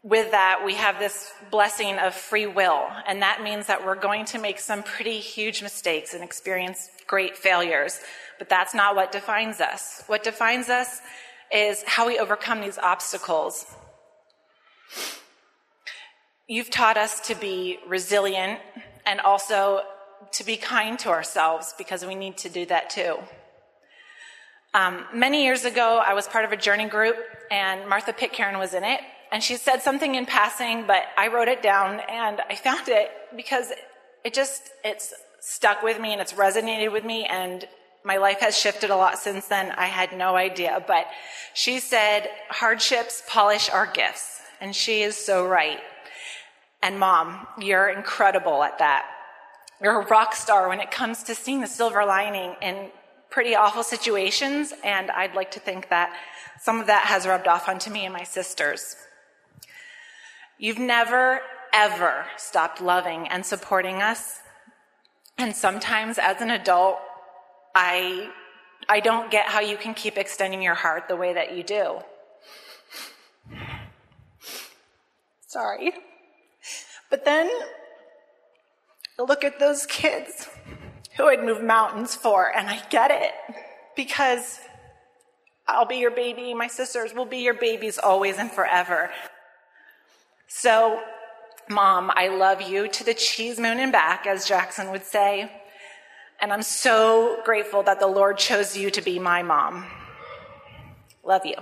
with 0.02 0.32
that, 0.32 0.62
we 0.66 0.76
have 0.76 1.00
this 1.00 1.34
blessing 1.52 1.98
of 1.98 2.14
free 2.14 2.46
will, 2.46 2.88
and 3.08 3.22
that 3.24 3.42
means 3.44 3.68
that 3.68 3.84
we're 3.84 3.96
going 3.96 4.24
to 4.26 4.40
make 4.40 4.60
some 4.60 4.84
pretty 4.84 5.20
huge 5.20 5.64
mistakes 5.64 6.14
and 6.14 6.24
experience 6.24 6.90
great 7.08 7.36
failures. 7.36 8.00
But 8.38 8.48
that's 8.48 8.76
not 8.76 8.96
what 8.96 9.12
defines 9.12 9.60
us. 9.60 10.04
What 10.08 10.24
defines 10.24 10.70
us 10.70 11.02
is 11.56 11.84
how 11.88 12.06
we 12.06 12.20
overcome 12.20 12.60
these 12.60 12.78
obstacles. 12.78 13.66
You've 16.48 16.70
taught 16.70 16.98
us 16.98 17.22
to 17.28 17.36
be 17.36 17.80
resilient 17.88 18.60
and 19.06 19.22
also 19.22 19.82
to 20.34 20.44
be 20.44 20.58
kind 20.58 21.00
to 21.00 21.10
ourselves 21.10 21.74
because 21.78 22.06
we 22.06 22.14
need 22.14 22.38
to 22.38 22.50
do 22.50 22.66
that 22.66 22.90
too. 22.90 23.18
Um, 24.74 25.06
many 25.14 25.46
years 25.46 25.64
ago, 25.64 26.04
I 26.06 26.14
was 26.14 26.28
part 26.28 26.44
of 26.44 26.52
a 26.52 26.58
journey 26.58 26.90
group, 26.90 27.16
and 27.50 27.88
Martha 27.88 28.12
Pitcairn 28.12 28.58
was 28.58 28.74
in 28.74 28.84
it. 28.84 29.00
And 29.32 29.42
she 29.42 29.56
said 29.56 29.82
something 29.82 30.16
in 30.16 30.26
passing, 30.26 30.86
but 30.86 31.04
I 31.18 31.30
wrote 31.30 31.48
it 31.48 31.64
down, 31.64 32.02
and 32.10 32.42
I 32.50 32.56
found 32.56 32.90
it 32.90 33.10
because 33.38 33.72
it 34.26 34.34
just 34.34 34.72
it's 34.84 35.14
stuck 35.40 35.82
with 35.82 36.02
me 36.02 36.12
and 36.12 36.20
it's 36.20 36.34
resonated 36.34 36.92
with 36.92 37.06
me, 37.06 37.26
and 37.26 37.66
my 38.06 38.18
life 38.18 38.40
has 38.40 38.56
shifted 38.56 38.92
a 38.92 38.96
lot 38.96 39.18
since 39.18 39.48
then. 39.48 39.72
I 39.72 39.88
had 39.88 40.16
no 40.16 40.36
idea. 40.36 40.84
But 40.88 41.08
she 41.56 41.80
said, 41.80 42.30
hardships 42.50 43.24
polish 43.28 43.70
our 43.70 43.88
gifts. 43.88 44.42
And 44.62 44.76
she 44.76 45.02
is 45.02 45.18
so 45.18 45.46
right. 45.46 45.80
And 46.84 47.00
mom, 47.00 47.48
you're 47.60 47.90
incredible 47.90 48.64
at 48.64 48.78
that. 48.78 49.06
You're 49.82 50.02
a 50.02 50.06
rock 50.06 50.36
star 50.36 50.70
when 50.70 50.80
it 50.80 50.92
comes 50.92 51.24
to 51.24 51.36
seeing 51.36 51.62
the 51.62 51.68
silver 51.68 52.06
lining 52.06 52.56
in 52.62 52.92
pretty 53.32 53.56
awful 53.56 53.82
situations. 53.84 54.72
And 54.84 55.10
I'd 55.10 55.34
like 55.34 55.50
to 55.52 55.60
think 55.60 55.90
that 55.90 56.16
some 56.62 56.80
of 56.80 56.88
that 56.88 57.08
has 57.08 57.26
rubbed 57.26 57.48
off 57.48 57.68
onto 57.68 57.90
me 57.90 58.06
and 58.06 58.14
my 58.14 58.24
sisters. 58.24 58.96
You've 60.60 60.80
never, 60.80 61.42
ever 61.74 62.28
stopped 62.38 62.80
loving 62.82 63.28
and 63.28 63.44
supporting 63.44 64.04
us. 64.04 64.42
And 65.40 65.56
sometimes 65.56 66.18
as 66.18 66.40
an 66.40 66.52
adult, 66.52 67.00
I, 67.76 68.30
I 68.88 69.02
don't 69.02 69.30
get 69.30 69.48
how 69.48 69.60
you 69.60 69.76
can 69.76 69.94
keep 69.94 70.18
extending 70.18 70.62
your 70.62 70.74
heart 70.74 71.08
the 71.08 71.16
way 71.16 71.34
that 71.34 71.56
you 71.56 71.62
do. 71.62 72.00
Sorry. 75.46 75.94
But 77.10 77.26
then 77.26 77.50
look 79.20 79.44
at 79.44 79.60
those 79.60 79.86
kids 79.86 80.50
who 81.18 81.28
I'd 81.28 81.44
move 81.44 81.62
mountains 81.62 82.16
for, 82.16 82.56
and 82.56 82.70
I 82.70 82.82
get 82.90 83.12
it 83.12 83.34
because 83.96 84.60
I'll 85.68 85.86
be 85.86 85.98
your 85.98 86.12
baby, 86.12 86.54
my 86.54 86.68
sisters 86.68 87.14
will 87.14 87.26
be 87.26 87.38
your 87.38 87.54
babies 87.54 87.98
always 87.98 88.38
and 88.38 88.52
forever. 88.52 89.12
So, 90.48 91.02
Mom, 91.70 92.12
I 92.16 92.28
love 92.28 92.62
you 92.62 92.88
to 92.88 93.04
the 93.04 93.14
cheese 93.14 93.60
moon 93.60 93.80
and 93.80 93.92
back, 93.92 94.28
as 94.28 94.48
Jackson 94.48 94.92
would 94.92 95.04
say. 95.04 95.52
And 96.42 96.54
I'm 96.54 96.64
so 96.64 97.42
grateful 97.44 97.84
that 97.84 98.00
the 98.00 98.08
Lord 98.08 98.38
chose 98.38 98.78
you 98.78 98.92
to 98.92 99.02
be 99.02 99.20
my 99.20 99.42
mom. 99.42 99.86
Love 101.24 101.46
you. 101.46 101.56